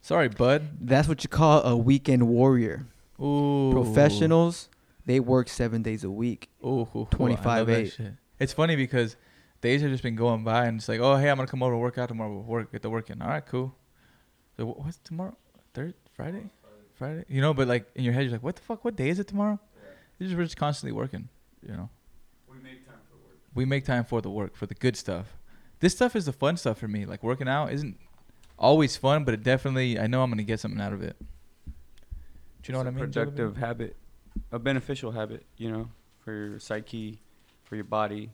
Sorry, 0.00 0.26
bud. 0.26 0.70
that's 0.80 1.06
what 1.06 1.22
you 1.22 1.28
call 1.28 1.62
a 1.62 1.76
weekend 1.76 2.26
warrior. 2.26 2.84
Ooh. 3.22 3.70
Professionals, 3.72 4.68
they 5.06 5.20
work 5.20 5.48
seven 5.48 5.82
days 5.82 6.02
a 6.02 6.10
week. 6.10 6.50
Ooh, 6.64 6.80
ooh, 6.80 6.88
ooh, 6.96 7.08
25 7.12 7.68
eight. 7.70 8.00
It's 8.40 8.52
funny 8.52 8.74
because 8.74 9.14
days 9.60 9.82
have 9.82 9.90
just 9.92 10.02
been 10.02 10.16
going 10.16 10.42
by, 10.42 10.66
and 10.66 10.78
it's 10.78 10.88
like, 10.88 10.98
oh 10.98 11.14
hey, 11.14 11.30
I'm 11.30 11.36
gonna 11.36 11.46
come 11.46 11.62
over 11.62 11.74
to 11.74 11.78
work 11.78 11.96
out 11.96 12.08
tomorrow. 12.08 12.32
We'll 12.32 12.42
work, 12.42 12.72
get 12.72 12.82
the 12.82 12.90
work 12.90 13.08
in. 13.08 13.22
All 13.22 13.28
right, 13.28 13.46
cool. 13.46 13.76
So 14.56 14.66
what's 14.66 14.98
tomorrow? 14.98 15.36
Third 15.74 15.94
Friday? 16.12 16.50
Friday? 16.94 17.24
You 17.28 17.40
know, 17.40 17.54
but 17.54 17.68
like 17.68 17.86
in 17.94 18.02
your 18.02 18.14
head, 18.14 18.24
you're 18.24 18.32
like, 18.32 18.42
what 18.42 18.56
the 18.56 18.62
fuck? 18.62 18.84
What 18.84 18.96
day 18.96 19.10
is 19.10 19.20
it 19.20 19.28
tomorrow? 19.28 19.60
You're 20.18 20.26
just, 20.26 20.36
we're 20.36 20.44
just 20.44 20.56
constantly 20.56 20.90
working. 20.90 21.28
You 21.62 21.74
know. 21.74 21.90
We 22.50 22.56
make 22.56 22.84
time 22.84 22.96
for 23.08 23.16
work. 23.18 23.38
We 23.58 23.64
make 23.64 23.84
time 23.84 24.04
for 24.04 24.20
the 24.22 24.30
work 24.30 24.52
for 24.56 24.66
the 24.66 24.74
good 24.84 24.96
stuff. 24.96 25.26
This 25.80 25.92
stuff 25.98 26.12
is 26.16 26.24
the 26.26 26.32
fun 26.32 26.56
stuff 26.56 26.78
for 26.78 26.88
me. 26.88 27.04
Like 27.12 27.22
working 27.22 27.48
out 27.48 27.72
isn't 27.72 27.96
always 28.58 28.96
fun 28.96 29.24
but 29.24 29.32
it 29.34 29.42
definitely 29.44 30.00
i 30.00 30.06
know 30.08 30.20
i'm 30.24 30.30
gonna 30.32 30.42
get 30.42 30.58
something 30.58 30.80
out 30.80 30.92
of 30.92 31.00
it. 31.08 31.16
Do 31.20 32.64
you 32.66 32.72
know 32.72 32.78
what 32.80 32.86
i 32.88 32.90
mean 32.90 32.98
Productive 32.98 33.56
habit, 33.56 33.96
a 34.50 34.58
beneficial 34.58 35.12
habit, 35.12 35.44
you 35.56 35.70
know, 35.70 35.88
for 36.24 36.32
your 36.32 36.58
psyche, 36.58 37.20
for 37.64 37.76
your 37.76 37.84
body, 37.84 38.30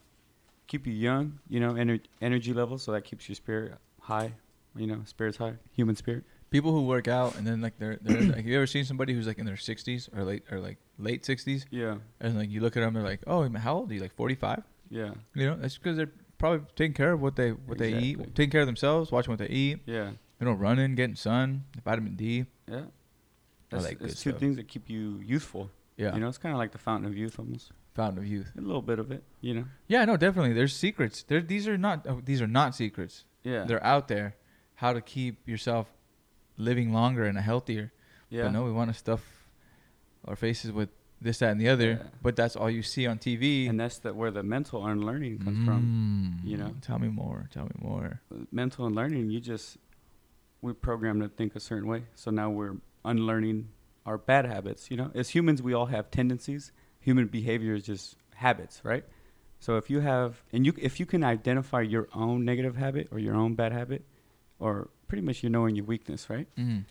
keep 0.66 0.86
you 0.86 0.94
young, 0.94 1.38
you 1.48 1.60
know, 1.60 1.72
ener- 1.74 2.00
energy 2.22 2.52
level, 2.54 2.78
so 2.78 2.92
that 2.92 3.04
keeps 3.04 3.28
your 3.28 3.36
spirit 3.36 3.74
high, 4.00 4.32
you 4.74 4.86
know, 4.86 5.02
spirits 5.04 5.36
high, 5.36 5.54
human 5.72 5.94
spirit. 5.94 6.24
people 6.50 6.72
who 6.72 6.82
work 6.86 7.06
out 7.08 7.36
and 7.36 7.46
then 7.46 7.60
like 7.60 7.76
they're, 7.78 7.98
they're 8.00 8.22
like 8.22 8.36
have 8.36 8.46
you 8.46 8.56
ever 8.56 8.66
seen 8.66 8.84
somebody 8.84 9.12
who's 9.12 9.26
like 9.26 9.38
in 9.38 9.46
their 9.46 9.56
60s 9.56 10.08
or 10.16 10.24
late 10.24 10.42
or 10.52 10.58
like 10.60 10.78
late 10.98 11.22
60s 11.22 11.64
Yeah, 11.70 11.96
and 12.20 12.38
like 12.38 12.48
you 12.50 12.60
look 12.60 12.76
at 12.76 12.80
them 12.80 12.94
they're 12.94 13.02
like 13.12 13.22
oh 13.26 13.46
how 13.58 13.74
old 13.78 13.90
are 13.90 13.94
you 13.94 14.00
like 14.00 14.14
45 14.14 14.62
yeah, 14.98 15.12
you 15.34 15.46
know 15.46 15.58
it's 15.62 15.76
because 15.78 15.96
they're 15.98 16.12
probably 16.38 16.60
taking 16.76 16.94
care 16.94 17.12
of 17.12 17.20
what 17.20 17.34
they 17.36 17.50
what 17.50 17.78
they 17.78 17.92
eat 18.06 18.34
taking 18.34 18.50
care 18.50 18.60
of 18.60 18.66
themselves 18.66 19.10
watching 19.10 19.32
what 19.32 19.38
they 19.38 19.48
eat 19.48 19.78
yeah. 19.86 20.10
You 20.40 20.46
know, 20.46 20.52
running, 20.52 20.94
getting 20.96 21.14
sun, 21.16 21.64
vitamin 21.84 22.16
D. 22.16 22.44
Yeah. 22.68 22.82
That's, 23.70 23.84
like 23.84 23.98
good 23.98 24.10
two 24.10 24.30
stuff. 24.30 24.40
things 24.40 24.56
that 24.56 24.66
keep 24.68 24.90
you 24.90 25.20
youthful. 25.24 25.70
Yeah, 25.96 26.12
You 26.14 26.20
know, 26.20 26.28
it's 26.28 26.38
kind 26.38 26.52
of 26.52 26.58
like 26.58 26.72
the 26.72 26.78
fountain 26.78 27.08
of 27.10 27.16
youth 27.16 27.38
almost. 27.38 27.70
fountain 27.94 28.18
of 28.18 28.26
youth. 28.26 28.50
A 28.58 28.60
little 28.60 28.82
bit 28.82 28.98
of 28.98 29.12
it, 29.12 29.22
you 29.40 29.54
know. 29.54 29.64
Yeah, 29.86 30.04
no, 30.04 30.16
definitely. 30.16 30.52
There's 30.52 30.74
secrets. 30.74 31.22
There, 31.22 31.40
these 31.40 31.68
are 31.68 31.78
not. 31.78 32.04
Uh, 32.06 32.16
these 32.24 32.42
are 32.42 32.48
not 32.48 32.74
secrets. 32.74 33.24
Yeah. 33.44 33.64
They're 33.64 33.82
out 33.84 34.08
there. 34.08 34.34
How 34.74 34.92
to 34.92 35.00
keep 35.00 35.46
yourself 35.48 35.86
living 36.58 36.92
longer 36.92 37.24
and 37.24 37.38
a 37.38 37.42
healthier. 37.42 37.92
yeah. 38.28 38.42
But 38.44 38.52
no, 38.52 38.64
we 38.64 38.72
want 38.72 38.90
to 38.92 38.98
stuff 38.98 39.22
our 40.26 40.36
faces 40.36 40.72
with 40.72 40.90
this, 41.24 41.38
that, 41.38 41.50
and 41.50 41.60
the 41.60 41.68
other. 41.68 41.90
Yeah. 41.90 42.08
But 42.22 42.36
that's 42.36 42.54
all 42.54 42.70
you 42.70 42.82
see 42.82 43.06
on 43.06 43.18
TV. 43.18 43.68
And 43.68 43.80
that's 43.80 43.98
the, 43.98 44.12
where 44.12 44.30
the 44.30 44.42
mental 44.42 44.86
unlearning 44.86 45.38
comes 45.38 45.64
from. 45.64 46.42
Mm, 46.44 46.48
you 46.48 46.56
know? 46.56 46.74
Tell 46.82 46.98
me 46.98 47.08
more. 47.08 47.48
Tell 47.52 47.64
me 47.64 47.72
more. 47.78 48.20
Mental 48.52 48.86
unlearning, 48.86 49.30
you 49.30 49.40
just, 49.40 49.78
we're 50.60 50.74
programmed 50.74 51.22
to 51.22 51.28
think 51.28 51.56
a 51.56 51.60
certain 51.60 51.88
way. 51.88 52.04
So 52.14 52.30
now 52.30 52.50
we're 52.50 52.76
unlearning 53.04 53.68
our 54.06 54.18
bad 54.18 54.44
habits. 54.44 54.90
You 54.90 54.98
know, 54.98 55.10
as 55.14 55.30
humans, 55.30 55.62
we 55.62 55.72
all 55.72 55.86
have 55.86 56.10
tendencies. 56.10 56.72
Human 57.00 57.26
behavior 57.26 57.74
is 57.74 57.84
just 57.84 58.16
habits, 58.34 58.82
right? 58.84 59.04
So 59.60 59.78
if 59.78 59.88
you 59.88 60.00
have, 60.00 60.42
and 60.52 60.66
you, 60.66 60.74
if 60.76 61.00
you 61.00 61.06
can 61.06 61.24
identify 61.24 61.80
your 61.80 62.08
own 62.12 62.44
negative 62.44 62.76
habit 62.76 63.08
or 63.10 63.18
your 63.18 63.34
own 63.34 63.54
bad 63.54 63.72
habit, 63.72 64.04
or 64.58 64.90
pretty 65.08 65.22
much 65.22 65.42
you're 65.42 65.50
knowing 65.50 65.74
your 65.74 65.86
weakness, 65.86 66.28
right? 66.28 66.46
Mm. 66.58 66.84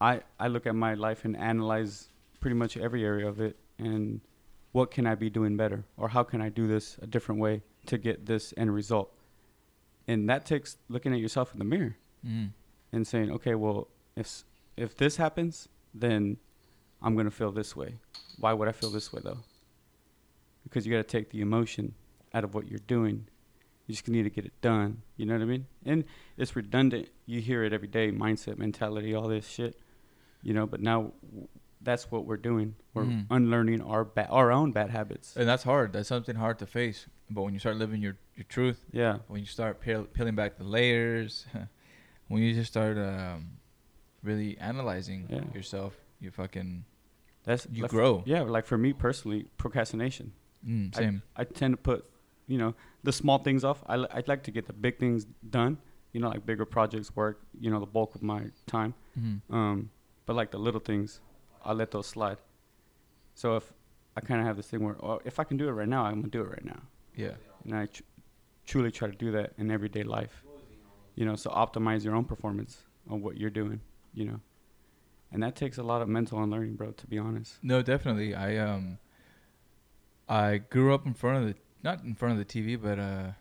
I, 0.00 0.22
I 0.40 0.48
look 0.48 0.66
at 0.66 0.74
my 0.74 0.94
life 0.94 1.24
and 1.24 1.36
analyze 1.36 2.08
pretty 2.40 2.54
much 2.54 2.76
every 2.76 3.04
area 3.04 3.26
of 3.26 3.40
it 3.40 3.56
and 3.78 4.20
what 4.72 4.90
can 4.90 5.06
I 5.06 5.14
be 5.14 5.30
doing 5.30 5.56
better 5.56 5.84
or 5.96 6.08
how 6.08 6.22
can 6.22 6.40
I 6.40 6.48
do 6.50 6.66
this 6.66 6.96
a 7.02 7.06
different 7.06 7.40
way 7.40 7.62
to 7.86 7.98
get 7.98 8.26
this 8.26 8.52
end 8.56 8.72
result. 8.74 9.12
And 10.06 10.28
that 10.28 10.44
takes 10.46 10.76
looking 10.88 11.12
at 11.12 11.20
yourself 11.20 11.52
in 11.52 11.58
the 11.58 11.64
mirror 11.64 11.96
Mm. 12.26 12.50
and 12.92 13.06
saying, 13.06 13.30
okay, 13.30 13.54
well, 13.54 13.86
if 14.16 14.44
if 14.76 14.96
this 14.96 15.16
happens, 15.16 15.68
then 15.94 16.36
I'm 17.00 17.14
going 17.14 17.26
to 17.26 17.30
feel 17.30 17.52
this 17.52 17.76
way. 17.76 17.94
Why 18.38 18.52
would 18.52 18.66
I 18.68 18.72
feel 18.72 18.90
this 18.90 19.12
way 19.12 19.20
though? 19.22 19.38
Because 20.64 20.84
you 20.86 20.92
got 20.92 20.98
to 21.06 21.16
take 21.18 21.30
the 21.30 21.40
emotion 21.40 21.94
out 22.34 22.42
of 22.44 22.54
what 22.54 22.66
you're 22.68 22.80
doing. 22.86 23.26
You 23.86 23.94
just 23.94 24.08
need 24.08 24.24
to 24.24 24.30
get 24.30 24.44
it 24.44 24.52
done. 24.60 25.02
You 25.16 25.26
know 25.26 25.34
what 25.34 25.42
I 25.42 25.46
mean? 25.46 25.66
And 25.86 26.04
it's 26.36 26.54
redundant. 26.56 27.08
You 27.26 27.40
hear 27.40 27.62
it 27.64 27.72
every 27.72 27.88
day 27.88 28.10
mindset, 28.10 28.58
mentality, 28.58 29.14
all 29.14 29.28
this 29.28 29.46
shit. 29.48 29.78
You 30.42 30.52
know, 30.54 30.66
but 30.66 30.80
now 30.80 31.12
that's 31.80 32.10
what 32.10 32.24
we're 32.26 32.36
doing. 32.36 32.74
We're 32.94 33.04
Mhm. 33.04 33.26
unlearning 33.30 33.80
our 33.82 34.04
ba- 34.04 34.28
our 34.28 34.50
own 34.50 34.72
bad 34.72 34.90
habits. 34.90 35.36
And 35.36 35.48
that's 35.48 35.62
hard. 35.62 35.92
That's 35.92 36.08
something 36.08 36.36
hard 36.36 36.58
to 36.58 36.66
face. 36.66 37.06
But 37.30 37.42
when 37.42 37.52
you 37.52 37.60
start 37.60 37.76
living 37.76 38.00
your, 38.02 38.16
your 38.36 38.44
truth, 38.44 38.84
Yeah. 38.92 39.18
when 39.28 39.40
you 39.40 39.46
start 39.46 39.80
peel, 39.80 40.04
peeling 40.04 40.34
back 40.34 40.56
the 40.58 40.64
layers, 40.64 41.46
when 42.28 42.42
you 42.42 42.54
just 42.54 42.70
start 42.72 42.96
um, 42.98 43.58
really 44.22 44.58
analyzing 44.58 45.26
Yeah. 45.28 45.44
yourself, 45.54 45.94
you 46.20 46.30
fucking 46.30 46.84
That's 47.44 47.66
you 47.70 47.82
like- 47.82 47.90
grow. 47.90 48.22
Yeah, 48.26 48.42
like 48.42 48.66
for 48.66 48.76
me 48.78 48.92
personally, 48.92 49.48
procrastination. 49.56 50.32
Mm, 50.66 50.94
same. 50.94 51.22
I 51.36 51.44
tend 51.44 51.72
to 51.74 51.76
put, 51.78 52.10
you 52.48 52.58
know, 52.58 52.74
the 53.04 53.12
small 53.12 53.38
things 53.38 53.62
off. 53.64 53.82
I 53.86 54.04
I'd 54.10 54.26
like 54.26 54.42
to 54.44 54.50
get 54.50 54.66
the 54.66 54.72
big 54.72 54.98
things 54.98 55.24
done, 55.48 55.78
you 56.12 56.20
know, 56.20 56.28
like 56.30 56.44
bigger 56.44 56.64
projects 56.66 57.14
work, 57.14 57.40
you 57.60 57.70
know, 57.70 57.78
the 57.78 57.86
bulk 57.86 58.14
of 58.16 58.22
my 58.22 58.50
time. 58.66 58.94
mm-hmm. 59.16 59.54
Um, 59.54 59.90
but 60.26 60.34
like 60.34 60.50
the 60.50 60.58
little 60.58 60.80
things, 60.80 61.20
I 61.64 61.72
let 61.72 61.90
those 61.90 62.06
slide. 62.06 62.38
So 63.34 63.56
if 63.56 63.72
I 64.16 64.20
kind 64.20 64.40
of 64.40 64.46
have 64.46 64.56
this 64.56 64.66
thing 64.66 64.82
where, 64.84 64.96
oh, 65.04 65.20
if 65.24 65.38
I 65.38 65.44
can 65.44 65.56
do 65.56 65.68
it 65.68 65.72
right 65.72 65.88
now, 65.88 66.04
I'm 66.04 66.16
gonna 66.20 66.28
do 66.28 66.40
it 66.42 66.48
right 66.50 66.64
now, 66.64 66.80
Yeah. 67.14 67.34
and 67.64 67.74
I 67.74 67.86
tr- 67.86 68.02
truly 68.66 68.90
try 68.90 69.08
to 69.10 69.16
do 69.16 69.30
that 69.32 69.52
in 69.58 69.70
everyday 69.70 70.02
life. 70.02 70.42
You 71.14 71.24
know, 71.24 71.34
so 71.36 71.50
optimize 71.50 72.04
your 72.04 72.14
own 72.14 72.24
performance 72.24 72.84
on 73.08 73.20
what 73.22 73.36
you're 73.36 73.50
doing. 73.50 73.80
You 74.14 74.24
know, 74.24 74.40
and 75.32 75.42
that 75.42 75.54
takes 75.56 75.78
a 75.78 75.82
lot 75.82 76.00
of 76.02 76.08
mental 76.08 76.42
unlearning, 76.42 76.74
bro. 76.76 76.92
To 76.92 77.06
be 77.06 77.18
honest. 77.18 77.58
No, 77.62 77.82
definitely. 77.82 78.34
I 78.34 78.56
um, 78.56 78.98
I 80.28 80.58
grew 80.58 80.94
up 80.94 81.06
in 81.06 81.14
front 81.14 81.38
of 81.38 81.44
the 81.48 81.54
not 81.82 82.02
in 82.02 82.14
front 82.14 82.32
of 82.32 82.38
the 82.38 82.44
TV, 82.44 82.80
but 82.80 82.98
uh, 82.98 83.32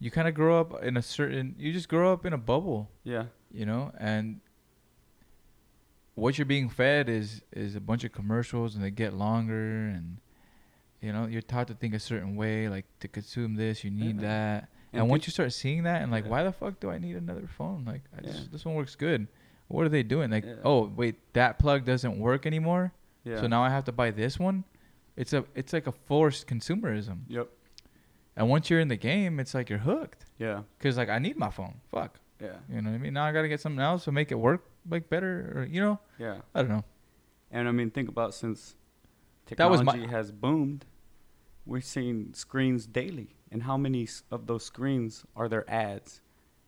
you 0.00 0.10
kind 0.10 0.26
of 0.28 0.34
grow 0.34 0.58
up 0.60 0.82
in 0.82 0.96
a 0.96 1.02
certain. 1.02 1.54
You 1.58 1.72
just 1.72 1.88
grow 1.88 2.12
up 2.12 2.26
in 2.26 2.32
a 2.32 2.38
bubble, 2.38 2.90
Yeah. 3.04 3.26
you 3.50 3.64
know, 3.66 3.92
and 3.98 4.40
what 6.18 6.38
you're 6.38 6.44
being 6.46 6.68
fed 6.68 7.08
is 7.08 7.42
is 7.52 7.74
a 7.76 7.80
bunch 7.80 8.04
of 8.04 8.12
commercials, 8.12 8.74
and 8.74 8.84
they 8.84 8.90
get 8.90 9.14
longer, 9.14 9.86
and 9.88 10.18
you 11.00 11.12
know, 11.12 11.26
you're 11.26 11.42
taught 11.42 11.68
to 11.68 11.74
think 11.74 11.94
a 11.94 11.98
certain 12.00 12.34
way, 12.36 12.68
like 12.68 12.84
to 13.00 13.08
consume 13.08 13.54
this, 13.54 13.84
you 13.84 13.90
need 13.90 14.16
Yeah. 14.16 14.22
that. 14.28 14.68
And, 14.92 15.02
And 15.02 15.10
once 15.10 15.26
you 15.26 15.30
start 15.30 15.52
seeing 15.52 15.82
that, 15.84 16.02
and 16.02 16.10
like, 16.10 16.24
Yeah. 16.24 16.30
why 16.30 16.42
the 16.44 16.52
fuck 16.52 16.80
do 16.80 16.90
I 16.90 16.98
need 16.98 17.14
another 17.16 17.46
phone? 17.46 17.84
Like, 17.84 18.02
just, 18.24 18.50
this 18.50 18.64
one 18.64 18.74
works 18.74 18.96
good. 18.96 19.28
What 19.68 19.84
are 19.84 19.90
they 19.90 20.02
doing? 20.02 20.30
Like, 20.30 20.44
oh 20.64 20.88
wait, 20.96 21.16
that 21.34 21.58
plug 21.58 21.84
doesn't 21.84 22.18
work 22.18 22.46
anymore. 22.46 22.92
Yeah. 23.24 23.40
So 23.40 23.46
now 23.46 23.62
I 23.62 23.68
have 23.70 23.84
to 23.84 23.92
buy 23.92 24.10
this 24.10 24.38
one. 24.38 24.64
It's 25.16 25.32
a 25.32 25.44
it's 25.54 25.72
like 25.72 25.86
a 25.86 25.92
forced 25.92 26.46
consumerism. 26.46 27.18
Yep. 27.28 27.48
And 28.36 28.48
once 28.48 28.70
you're 28.70 28.80
in 28.80 28.88
the 28.88 28.96
game, 28.96 29.38
it's 29.40 29.52
like 29.54 29.68
you're 29.68 29.80
hooked. 29.80 30.24
Yeah. 30.38 30.62
Cause 30.80 30.96
like 30.96 31.08
I 31.10 31.18
need 31.18 31.36
my 31.36 31.50
phone. 31.50 31.74
Fuck. 31.90 32.18
Yeah. 32.40 32.52
You 32.70 32.80
know 32.82 32.90
what 32.90 32.96
I 32.96 32.98
mean? 32.98 33.12
Now 33.14 33.24
I 33.24 33.32
gotta 33.32 33.48
get 33.48 33.60
something 33.60 33.80
else 33.82 34.04
to 34.04 34.12
make 34.12 34.30
it 34.30 34.36
work 34.36 34.64
like 34.88 35.08
better, 35.10 35.52
or 35.56 35.64
you 35.64 35.80
know, 35.80 35.98
Yeah. 36.18 36.38
I 36.54 36.60
don't 36.62 36.70
know. 36.70 36.84
And 37.50 37.68
I 37.68 37.72
mean, 37.72 37.90
think 37.90 38.08
about 38.08 38.34
since 38.34 38.76
That 39.56 39.70
was 39.70 39.80
technology 39.80 40.06
my- 40.06 40.12
has 40.12 40.30
boomed, 40.32 40.84
we're 41.66 41.80
seeing 41.80 42.32
screens 42.34 42.86
daily. 42.86 43.36
And 43.50 43.62
how 43.62 43.76
many 43.76 44.06
of 44.30 44.46
those 44.46 44.64
screens 44.64 45.24
are 45.34 45.48
there 45.48 45.68
ads? 45.70 46.20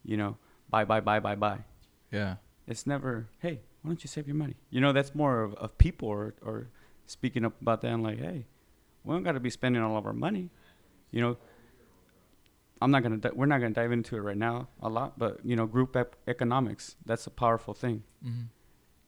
You 0.04 0.16
know, 0.16 0.38
buy, 0.70 0.84
buy, 0.84 1.00
buy, 1.00 1.20
buy, 1.20 1.34
buy. 1.34 1.64
Yeah. 2.10 2.36
It's 2.66 2.86
never, 2.86 3.28
hey, 3.40 3.60
why 3.82 3.90
don't 3.90 4.02
you 4.02 4.08
save 4.08 4.26
your 4.26 4.36
money? 4.36 4.56
You 4.70 4.80
know, 4.80 4.92
that's 4.92 5.14
more 5.14 5.42
of, 5.42 5.54
of 5.54 5.76
people 5.76 6.08
or, 6.08 6.34
or 6.42 6.68
speaking 7.06 7.44
up 7.44 7.60
about 7.60 7.82
that 7.82 7.88
and 7.92 8.02
like, 8.02 8.18
hey, 8.18 8.46
we 9.04 9.14
don't 9.14 9.22
got 9.22 9.32
to 9.32 9.40
be 9.40 9.50
spending 9.50 9.82
all 9.82 9.96
of 9.98 10.06
our 10.06 10.12
money. 10.14 10.50
You 11.10 11.20
know, 11.20 11.36
I'm 12.80 12.90
not 12.90 13.02
gonna. 13.02 13.20
We're 13.34 13.46
not 13.46 13.60
gonna 13.60 13.74
dive 13.74 13.92
into 13.92 14.16
it 14.16 14.20
right 14.20 14.36
now 14.36 14.68
a 14.82 14.88
lot, 14.88 15.18
but 15.18 15.44
you 15.44 15.54
know, 15.56 15.66
group 15.66 15.94
ep- 15.96 16.16
economics. 16.26 16.96
That's 17.04 17.26
a 17.26 17.30
powerful 17.30 17.74
thing. 17.74 18.02
Mm-hmm. 18.24 18.44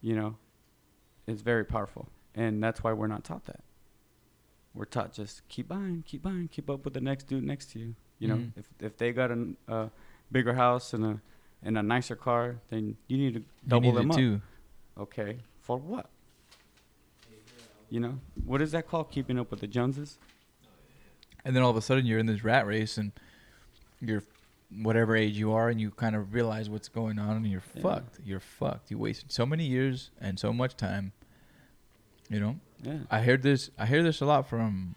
you 0.01 0.15
know, 0.17 0.37
it's 1.27 1.43
very 1.43 1.65
powerful. 1.65 2.09
And 2.35 2.63
that's 2.63 2.83
why 2.83 2.93
we're 2.93 3.07
not 3.09 3.25
taught 3.25 3.45
that. 3.47 3.61
We're 4.75 4.87
taught 4.87 5.13
just 5.13 5.47
keep 5.49 5.69
buying, 5.69 6.03
keep 6.07 6.23
buying, 6.23 6.49
keep 6.49 6.69
up 6.71 6.85
with 6.85 6.95
the 6.95 7.01
next 7.01 7.29
dude 7.29 7.45
next 7.45 7.71
to 7.73 7.79
you. 7.79 7.95
You 8.19 8.29
know, 8.29 8.37
Mhm. 8.37 8.53
if 8.57 8.67
if 8.81 8.97
they 8.97 9.13
got 9.13 9.31
a 9.31 9.49
uh, 9.69 9.89
bigger 10.31 10.55
house 10.55 10.93
and 10.95 11.05
a 11.05 11.21
and 11.63 11.79
a 11.79 11.83
nicer 11.83 12.17
car, 12.17 12.57
then 12.71 12.97
you 13.09 13.17
need 13.19 13.35
to 13.35 13.43
double 13.69 13.93
need 13.93 13.99
them 14.01 14.11
up. 14.11 14.17
too. 14.17 14.41
Okay, 14.99 15.39
for 15.61 15.77
what? 15.79 16.11
You 17.91 18.01
know, 18.01 18.19
what 18.45 18.63
is 18.63 18.73
that 18.73 18.87
called? 18.89 19.11
Keeping 19.11 19.39
up 19.39 19.51
with 19.51 19.61
the 19.61 19.67
Joneses? 19.67 20.19
And 21.45 21.55
then 21.55 21.63
all 21.63 21.71
of 21.71 21.77
a 21.77 21.83
sudden 21.83 22.07
you're 22.07 22.19
in 22.19 22.27
this 22.27 22.43
rat 22.45 22.67
race, 22.67 22.97
and 22.97 23.13
you're 24.03 24.23
whatever 24.83 25.15
age 25.17 25.37
you 25.39 25.53
are, 25.53 25.69
and 25.69 25.81
you 25.81 25.91
kind 25.91 26.17
of 26.17 26.33
realize 26.35 26.69
what's 26.71 26.89
going 26.89 27.19
on, 27.19 27.37
and 27.37 27.47
you're 27.47 27.63
Yeah. 27.75 27.83
fucked. 27.83 28.21
You're 28.25 28.41
fucked. 28.41 28.91
You 28.91 28.99
wasted 28.99 29.31
so 29.33 29.45
many 29.47 29.65
years 29.67 30.11
and 30.21 30.39
so 30.39 30.53
much 30.53 30.77
time. 30.77 31.13
You 32.29 32.41
know. 32.41 32.61
Yeah. 32.83 32.99
I 33.11 33.23
hear 33.23 33.37
this. 33.37 33.71
I 33.79 33.87
hear 33.87 34.03
this 34.03 34.21
a 34.21 34.25
lot 34.27 34.49
from, 34.49 34.95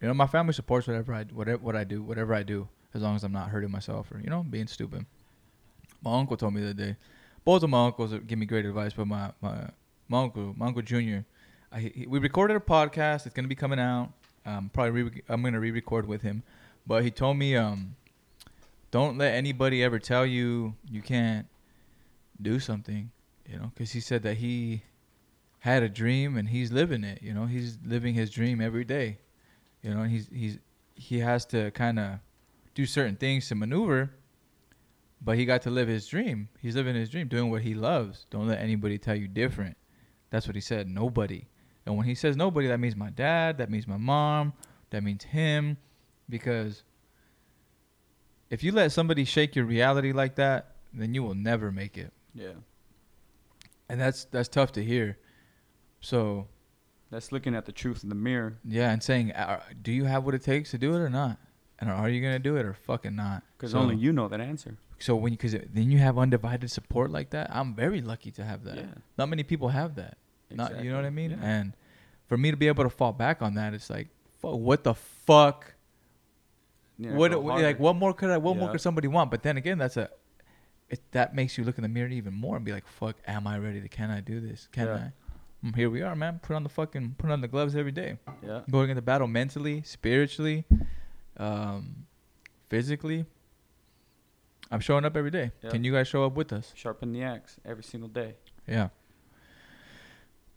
you 0.00 0.08
know, 0.08 0.14
my 0.14 0.26
family 0.26 0.52
supports 0.52 0.86
whatever 0.86 1.14
I 1.14 1.24
whatever 1.24 1.62
what 1.62 1.76
I 1.76 1.84
do, 1.84 2.02
whatever 2.02 2.34
I 2.34 2.42
do, 2.42 2.68
as 2.94 3.02
long 3.02 3.16
as 3.16 3.24
I'm 3.24 3.32
not 3.32 3.48
hurting 3.50 3.70
myself 3.70 4.10
or 4.12 4.18
you 4.20 4.28
know 4.30 4.42
being 4.42 4.66
stupid. 4.66 5.06
My 6.02 6.18
uncle 6.18 6.36
told 6.36 6.54
me 6.54 6.60
the 6.60 6.70
other 6.70 6.74
day. 6.86 6.96
Both 7.44 7.62
of 7.62 7.70
my 7.70 7.86
uncles 7.86 8.12
give 8.26 8.38
me 8.38 8.46
great 8.46 8.66
advice, 8.66 8.92
but 8.92 9.06
my 9.06 9.32
my, 9.40 9.68
my 10.08 10.22
uncle, 10.24 10.54
my 10.56 10.66
uncle 10.66 10.82
Junior, 10.82 11.24
I, 11.70 11.80
he, 11.80 12.06
we 12.06 12.18
recorded 12.18 12.56
a 12.56 12.60
podcast. 12.60 13.24
It's 13.26 13.34
gonna 13.34 13.48
be 13.48 13.54
coming 13.54 13.78
out. 13.78 14.12
Um, 14.44 14.70
probably 14.72 15.02
re- 15.02 15.22
I'm 15.28 15.42
gonna 15.42 15.60
re-record 15.60 16.06
with 16.06 16.22
him, 16.22 16.42
but 16.86 17.04
he 17.04 17.10
told 17.12 17.36
me 17.38 17.56
um, 17.56 17.94
don't 18.92 19.18
let 19.18 19.34
anybody 19.34 19.82
ever 19.82 19.98
tell 19.98 20.24
you 20.24 20.76
you 20.88 21.02
can't 21.02 21.48
do 22.40 22.60
something, 22.60 23.10
you 23.48 23.58
know, 23.58 23.72
because 23.74 23.90
he 23.90 24.00
said 24.00 24.22
that 24.22 24.36
he 24.36 24.84
had 25.58 25.82
a 25.82 25.88
dream 25.88 26.36
and 26.36 26.48
he's 26.48 26.70
living 26.70 27.02
it. 27.02 27.20
You 27.22 27.34
know, 27.34 27.46
he's 27.46 27.78
living 27.84 28.14
his 28.14 28.30
dream 28.30 28.60
every 28.60 28.84
day. 28.84 29.18
You 29.82 29.92
know, 29.92 30.04
he's 30.04 30.28
he's 30.32 30.58
he 30.94 31.18
has 31.18 31.44
to 31.46 31.72
kind 31.72 31.98
of 31.98 32.18
do 32.74 32.86
certain 32.86 33.16
things 33.16 33.48
to 33.48 33.54
maneuver, 33.54 34.12
but 35.20 35.36
he 35.36 35.46
got 35.46 35.62
to 35.62 35.70
live 35.70 35.88
his 35.88 36.06
dream. 36.06 36.48
He's 36.60 36.76
living 36.76 36.94
his 36.94 37.08
dream, 37.08 37.28
doing 37.28 37.50
what 37.50 37.62
he 37.62 37.74
loves. 37.74 38.26
Don't 38.30 38.46
let 38.46 38.60
anybody 38.60 38.98
tell 38.98 39.16
you 39.16 39.26
different. 39.26 39.76
That's 40.30 40.46
what 40.46 40.54
he 40.54 40.60
said. 40.60 40.88
Nobody. 40.88 41.48
And 41.86 41.96
when 41.96 42.06
he 42.06 42.14
says 42.14 42.36
nobody, 42.36 42.68
that 42.68 42.78
means 42.78 42.94
my 42.94 43.10
dad. 43.10 43.58
That 43.58 43.70
means 43.70 43.88
my 43.88 43.96
mom. 43.96 44.52
That 44.90 45.02
means 45.02 45.24
him, 45.24 45.78
because 46.28 46.82
if 48.52 48.62
you 48.62 48.70
let 48.70 48.92
somebody 48.92 49.24
shake 49.24 49.56
your 49.56 49.64
reality 49.64 50.12
like 50.12 50.34
that, 50.36 50.76
then 50.92 51.14
you 51.14 51.22
will 51.22 51.34
never 51.34 51.72
make 51.72 51.96
it. 51.96 52.12
Yeah. 52.34 52.52
And 53.88 53.98
that's 53.98 54.24
that's 54.26 54.48
tough 54.48 54.72
to 54.72 54.84
hear. 54.84 55.16
So 56.00 56.46
That's 57.10 57.32
looking 57.32 57.54
at 57.54 57.64
the 57.66 57.72
truth 57.72 58.02
in 58.02 58.08
the 58.08 58.14
mirror. 58.14 58.58
Yeah, 58.64 58.90
and 58.90 59.02
saying, 59.02 59.32
do 59.82 59.92
you 59.92 60.04
have 60.04 60.24
what 60.24 60.34
it 60.34 60.42
takes 60.42 60.70
to 60.70 60.78
do 60.78 60.94
it 60.94 60.98
or 60.98 61.10
not? 61.10 61.38
And 61.78 61.90
are 61.90 62.08
you 62.08 62.20
gonna 62.22 62.38
do 62.38 62.56
it 62.56 62.64
or 62.64 62.74
fucking 62.74 63.16
not? 63.16 63.42
Because 63.56 63.72
So- 63.72 63.78
only 63.80 63.96
you 63.96 64.12
know 64.12 64.28
that 64.28 64.40
answer. 64.40 64.76
so 64.98 65.16
when 65.16 65.32
because 65.32 65.52
then 65.52 65.90
you 65.90 65.98
have 65.98 66.16
undivided 66.18 66.70
support 66.70 67.10
like 67.10 67.30
that. 67.30 67.48
I'm 67.54 67.74
very 67.74 68.00
lucky 68.00 68.30
to 68.32 68.44
have 68.44 68.64
that. 68.64 68.76
Yeah. 68.76 68.94
Not 69.18 69.28
many 69.30 69.42
people 69.42 69.68
have 69.70 69.94
that. 69.96 70.16
Exactly. 70.50 70.76
Not 70.76 70.84
you 70.84 70.90
know 70.90 70.96
what 70.96 71.06
I 71.06 71.10
mean? 71.10 71.30
Yeah. 71.32 71.38
And 71.42 71.72
for 72.28 72.36
me 72.36 72.50
to 72.50 72.56
be 72.56 72.68
able 72.68 72.84
to 72.84 72.90
fall 72.90 73.12
back 73.12 73.42
on 73.42 73.54
that, 73.54 73.74
it's 73.74 73.88
like, 73.90 74.08
fuck, 74.40 74.54
what 74.58 74.84
the 74.84 74.94
fuck? 74.94 75.71
Yeah, 77.04 77.12
what 77.14 77.42
what- 77.42 77.62
like 77.62 77.78
what 77.80 77.96
more 77.96 78.12
could 78.14 78.30
I 78.30 78.36
what 78.38 78.56
more 78.56 78.70
could 78.70 78.80
somebody 78.80 79.08
want? 79.08 79.30
But 79.30 79.42
then 79.42 79.56
again, 79.56 79.78
that's 79.78 79.96
a 79.96 80.08
it, 80.90 81.00
that 81.12 81.34
makes 81.34 81.56
you 81.56 81.64
look 81.64 81.78
in 81.78 81.82
the 81.82 81.88
mirror 81.88 82.08
even 82.08 82.34
more 82.34 82.56
and 82.56 82.64
be 82.64 82.72
like, 82.72 82.86
fuck, 82.86 83.16
am 83.26 83.46
I 83.46 83.58
ready 83.58 83.80
to? 83.80 83.88
Can 83.88 84.10
I 84.10 84.20
do 84.20 84.40
this? 84.40 84.68
Can 84.72 84.86
Yeah. 84.86 84.94
I? 84.94 85.66
Mm, 85.66 85.76
Here 85.76 85.88
we 85.88 86.02
are, 86.02 86.14
man. 86.16 86.38
Put 86.42 86.54
on 86.56 86.64
the 86.64 86.68
fucking 86.68 87.14
put 87.18 87.30
on 87.30 87.40
the 87.40 87.48
gloves 87.48 87.74
every 87.76 87.92
day. 87.92 88.18
Yeah. 88.44 88.60
Going 88.70 88.90
into 88.90 89.00
battle 89.02 89.26
mentally, 89.28 89.82
spiritually, 89.84 90.64
um, 91.38 92.06
physically. 92.68 93.24
I'm 94.70 94.80
showing 94.80 95.04
up 95.04 95.16
every 95.16 95.30
day. 95.30 95.52
Yeah. 95.62 95.70
Can 95.70 95.84
you 95.84 95.92
guys 95.92 96.08
show 96.08 96.24
up 96.24 96.34
with 96.34 96.52
us? 96.52 96.72
Sharpen 96.74 97.12
the 97.12 97.22
axe 97.22 97.56
every 97.64 97.84
single 97.84 98.08
day. 98.08 98.34
Yeah. 98.66 98.88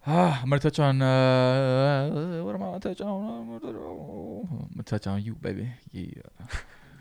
Ah, 0.08 0.40
I'm 0.44 0.50
gonna 0.50 0.60
touch 0.60 0.80
on 0.80 1.02
uh, 1.02 2.42
what 2.44 2.54
am 2.56 2.62
I 2.62 2.66
gonna 2.66 2.80
touch 2.80 3.02
on? 3.02 3.50
I'm 3.54 3.60
gonna 3.60 4.84
touch 4.84 5.08
on 5.08 5.24
you, 5.24 5.34
baby. 5.36 5.70
Yeah. 5.92 6.22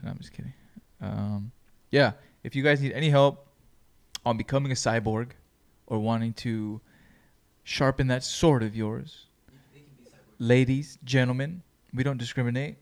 no, 0.02 0.10
I'm 0.10 0.18
just 0.18 0.32
kidding. 0.32 0.54
Um, 1.00 1.52
yeah. 1.90 2.12
If 2.42 2.56
you 2.56 2.62
guys 2.62 2.80
need 2.80 2.92
any 2.92 3.10
help 3.10 3.46
on 4.24 4.36
becoming 4.38 4.72
a 4.72 4.74
cyborg 4.74 5.30
or 5.86 5.98
wanting 5.98 6.32
to 6.34 6.80
sharpen 7.62 8.06
that 8.08 8.24
sword 8.24 8.62
of 8.62 8.74
yours, 8.74 9.26
ladies, 10.38 10.98
gentlemen, 11.04 11.62
we 11.92 12.02
don't 12.04 12.18
discriminate. 12.18 12.76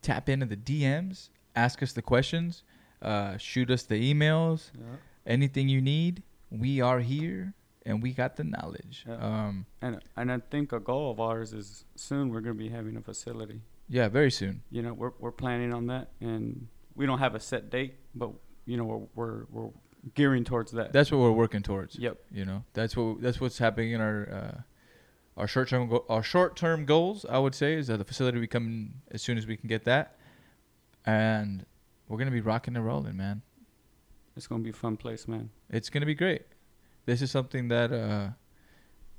Tap 0.00 0.28
into 0.28 0.46
the 0.46 0.56
DMs, 0.56 1.28
ask 1.54 1.82
us 1.82 1.92
the 1.92 2.02
questions, 2.02 2.64
uh, 3.02 3.36
shoot 3.36 3.70
us 3.70 3.82
the 3.84 4.12
emails 4.14 4.70
Yeah. 4.74 4.96
anything 5.26 5.68
you 5.68 5.80
need, 5.80 6.22
we 6.50 6.80
are 6.80 7.00
here 7.00 7.54
and 7.84 8.02
we 8.02 8.12
got 8.12 8.36
the 8.36 8.44
knowledge. 8.44 9.04
Yeah. 9.08 9.16
Um, 9.16 9.66
And 9.80 10.00
and 10.16 10.30
I 10.32 10.38
think 10.50 10.72
a 10.72 10.80
goal 10.80 11.10
of 11.10 11.18
ours 11.20 11.52
is 11.52 11.84
soon 11.96 12.30
we're 12.30 12.40
gonna 12.40 12.54
be 12.54 12.68
having 12.68 12.96
a 12.96 13.00
facility. 13.02 13.60
yeah, 13.88 14.08
very 14.08 14.30
soon. 14.30 14.62
You 14.70 14.82
know, 14.82 14.92
we're 14.94 15.12
we're 15.18 15.32
planning 15.32 15.72
on 15.72 15.86
that, 15.88 16.10
and 16.20 16.68
we 16.94 17.06
don't 17.06 17.18
have 17.18 17.34
a 17.34 17.40
set 17.40 17.70
date, 17.70 17.94
but 18.14 18.30
you 18.66 18.76
know 18.76 18.84
we're 18.84 19.06
we're, 19.14 19.44
we're 19.50 19.70
gearing 20.14 20.44
towards 20.44 20.72
that. 20.72 20.92
That's 20.92 21.10
what 21.12 21.18
we're 21.20 21.32
working 21.32 21.62
towards. 21.62 21.96
yep. 21.96 22.18
You 22.30 22.44
know, 22.44 22.64
that's 22.72 22.96
what 22.96 23.20
that's 23.20 23.40
what's 23.40 23.58
happening 23.58 23.92
in 23.92 24.00
our 24.00 24.28
uh, 24.30 24.60
our 25.40 25.46
short 25.48 25.68
term 25.68 25.88
go- 25.88 26.04
our 26.08 26.22
short 26.22 26.56
term 26.56 26.84
goals. 26.84 27.24
I 27.28 27.38
would 27.38 27.54
say 27.54 27.74
is 27.74 27.86
that 27.88 27.98
the 27.98 28.04
facility 28.04 28.38
we 28.38 28.46
come 28.46 28.94
as 29.10 29.22
soon 29.22 29.36
as 29.38 29.46
we 29.46 29.56
can 29.56 29.68
get 29.68 29.84
that, 29.84 30.16
and 31.04 31.64
we're 32.08 32.18
gonna 32.18 32.30
be 32.30 32.40
rocking 32.40 32.76
and 32.76 32.84
rolling, 32.86 33.16
man. 33.16 33.42
It's 34.36 34.46
gonna 34.46 34.62
be 34.62 34.70
a 34.70 34.74
fun 34.74 34.96
place, 34.96 35.26
man. 35.28 35.50
It's 35.70 35.90
gonna 35.90 36.06
be 36.06 36.14
great. 36.14 36.42
This 37.06 37.22
is 37.22 37.30
something 37.30 37.68
that 37.68 37.92
uh, 37.92 38.28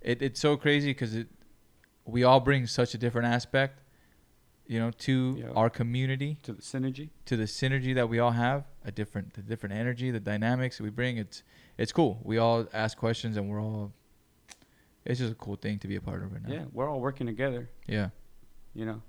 it 0.01 0.21
it's 0.21 0.39
so 0.39 0.55
crazy 0.57 0.91
because 0.91 1.15
it 1.15 1.27
we 2.05 2.23
all 2.23 2.39
bring 2.39 2.67
such 2.67 2.93
a 2.93 2.97
different 2.97 3.27
aspect, 3.27 3.79
you 4.67 4.79
know, 4.79 4.91
to 4.91 5.35
Yeah. 5.39 5.49
our 5.55 5.69
community. 5.69 6.37
To 6.43 6.53
the 6.53 6.61
synergy. 6.61 7.09
to 7.25 7.37
the 7.37 7.43
synergy 7.45 7.95
that 7.95 8.09
we 8.09 8.19
all 8.19 8.31
have, 8.31 8.65
a 8.85 8.91
different 8.91 9.33
the 9.33 9.41
different 9.41 9.75
energy, 9.75 10.11
the 10.11 10.19
dynamics 10.19 10.77
that 10.77 10.83
we 10.83 10.89
bring. 10.89 11.17
It's 11.17 11.43
it's 11.77 11.91
cool. 11.91 12.19
We 12.23 12.37
all 12.37 12.67
ask 12.73 12.97
questions 12.97 13.37
and 13.37 13.49
we're 13.49 13.61
all. 13.61 13.91
It's 15.05 15.19
just 15.19 15.33
a 15.33 15.35
cool 15.35 15.57
thing 15.57 15.79
to 15.79 15.87
be 15.87 15.97
a 15.97 16.01
part 16.01 16.23
of 16.23 16.31
right 16.31 16.41
now. 16.47 16.53
Yeah, 16.53 16.65
we're 16.71 16.89
all 16.89 17.01
working 17.01 17.27
together. 17.27 17.69
Yeah. 17.87 18.09
You 18.73 18.85
know. 18.85 19.01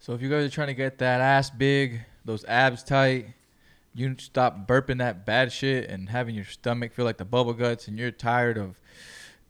So 0.00 0.12
if 0.12 0.20
you 0.22 0.28
guys 0.28 0.44
are 0.44 0.50
trying 0.50 0.68
to 0.68 0.74
get 0.74 0.98
that 0.98 1.20
ass 1.20 1.50
big, 1.50 2.00
those 2.24 2.44
abs 2.44 2.84
tight, 2.84 3.28
you 3.98 4.14
stop 4.18 4.66
burping 4.66 4.98
that 4.98 5.26
bad 5.26 5.52
shit 5.52 5.88
and 5.90 6.08
having 6.08 6.34
your 6.34 6.44
stomach 6.44 6.92
feel 6.92 7.04
like 7.04 7.16
the 7.18 7.24
bubble 7.24 7.52
guts, 7.54 7.88
and 7.88 7.98
you're 7.98 8.10
tired 8.10 8.56
of 8.58 8.78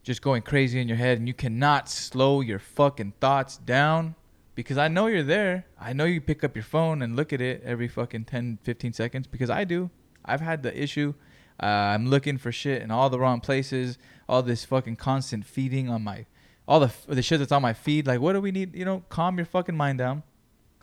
just 0.03 0.23
going 0.23 0.43
crazy 0.43 0.81
in 0.81 0.89
your 0.89 0.97
head, 0.97 1.19
and 1.19 1.29
you 1.29 1.35
cannot 1.35 1.89
slow 1.89 2.41
your 2.41 2.59
fucking 2.59 3.13
thoughts 3.21 3.57
down. 3.59 4.15
Because 4.55 4.77
I 4.79 4.89
know 4.89 5.07
you're 5.07 5.23
there. 5.23 5.67
I 5.81 5.93
know 5.93 6.05
you 6.05 6.21
pick 6.21 6.43
up 6.43 6.57
your 6.57 6.65
phone 6.65 7.01
and 7.03 7.15
look 7.15 7.33
at 7.33 7.41
it 7.41 7.63
every 7.65 7.87
fucking 7.87 8.25
10, 8.25 8.59
15 8.65 8.93
seconds. 8.93 9.27
Because 9.29 9.51
I 9.51 9.63
do. 9.63 9.89
I've 10.25 10.41
had 10.41 10.65
the 10.65 10.77
issue. 10.83 11.15
Uh, 11.63 11.67
I'm 11.67 12.07
looking 12.09 12.39
for 12.39 12.51
shit 12.51 12.83
in 12.83 12.91
all 12.91 13.09
the 13.09 13.21
wrong 13.21 13.41
places. 13.41 13.99
All 14.29 14.43
this 14.43 14.65
fucking 14.65 14.97
constant 14.97 15.45
feeding 15.47 15.89
on 15.89 16.03
my, 16.03 16.27
all 16.67 16.81
the 16.81 16.93
the 17.07 17.23
shit 17.23 17.39
that's 17.39 17.53
on 17.53 17.63
my 17.63 17.73
feed. 17.73 18.07
Like, 18.07 18.21
what 18.21 18.33
do 18.33 18.41
we 18.41 18.51
need? 18.51 18.75
You 18.75 18.85
know, 18.85 19.05
calm 19.09 19.37
your 19.39 19.47
fucking 19.47 19.77
mind 19.77 19.99
down 19.99 20.23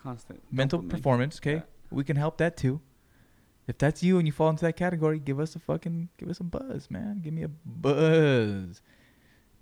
Constant. 0.02 0.42
mental 0.52 0.82
performance. 0.82 1.38
Okay, 1.40 1.56
Yeah. 1.56 1.62
we 1.92 2.04
can 2.06 2.16
help 2.16 2.38
that 2.38 2.56
too. 2.58 2.80
If 3.68 3.78
that's 3.80 4.04
you 4.04 4.18
and 4.20 4.28
you 4.28 4.32
fall 4.32 4.50
into 4.50 4.64
that 4.66 4.76
category, 4.76 5.18
give 5.20 5.40
us 5.40 5.56
a 5.56 5.60
fucking 5.60 6.10
give 6.18 6.30
us 6.30 6.40
a 6.40 6.44
buzz, 6.44 6.90
man. 6.92 7.22
Give 7.24 7.34
me 7.34 7.44
a 7.44 7.48
buzz. 7.48 8.82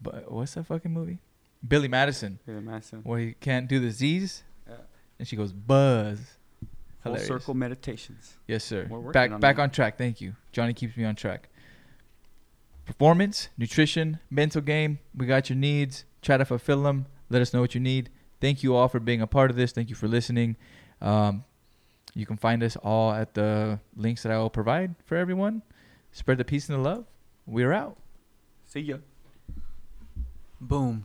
But 0.02 0.30
what's 0.32 0.54
that 0.56 0.66
fucking 0.66 0.92
movie? 0.92 1.20
Billy 1.66 1.88
Madison, 1.88 2.40
Yeah, 2.46 2.60
massive. 2.60 3.06
where 3.06 3.20
he 3.20 3.34
can't 3.40 3.70
do 3.70 3.80
the 3.80 3.90
Z's, 3.92 4.44
Yeah. 4.68 4.76
and 5.18 5.28
she 5.28 5.36
goes 5.38 5.54
buzz. 5.54 6.20
Full 7.04 7.18
circle 7.18 7.54
meditations. 7.54 8.38
Yes, 8.48 8.64
sir. 8.64 8.86
Back 9.14 9.32
on 9.32 9.40
back 9.40 9.56
that. 9.58 9.62
on 9.62 9.70
track. 9.72 9.98
Thank 9.98 10.20
you. 10.22 10.36
Johnny 10.52 10.74
keeps 10.74 10.96
me 10.98 11.04
on 11.06 11.16
track. 11.16 11.50
Performance, 12.86 13.48
nutrition, 13.58 14.20
mental 14.30 14.62
game. 14.62 15.00
We 15.16 15.26
got 15.26 15.50
your 15.50 15.58
needs. 15.58 16.04
Try 16.22 16.36
to 16.38 16.46
fulfill 16.46 16.84
them. 16.84 17.06
Let 17.30 17.42
us 17.42 17.54
know 17.54 17.62
what 17.62 17.74
you 17.74 17.80
need. 17.82 18.10
Thank 18.42 18.62
you 18.64 18.76
all 18.76 18.90
for 18.90 19.00
being 19.00 19.22
a 19.22 19.28
part 19.28 19.50
of 19.52 19.56
this. 19.58 19.72
Thank 19.72 19.90
you 19.90 19.96
for 19.96 20.08
listening. 20.08 20.58
Um, 21.02 21.46
you 22.14 22.26
can 22.26 22.38
find 22.38 22.64
us 22.64 22.76
all 22.78 23.12
at 23.12 23.34
the 23.34 23.80
links 23.96 24.24
that 24.24 24.32
I 24.32 24.38
will 24.38 24.50
provide 24.50 24.96
for 25.06 25.18
everyone. 25.18 25.64
Spread 26.12 26.38
the 26.38 26.46
peace 26.46 26.70
and 26.70 26.78
the 26.78 26.84
love. 26.84 27.06
We're 27.46 27.74
out. 27.74 27.98
See 28.66 28.82
ya. 28.82 28.98
Boom. 30.62 31.04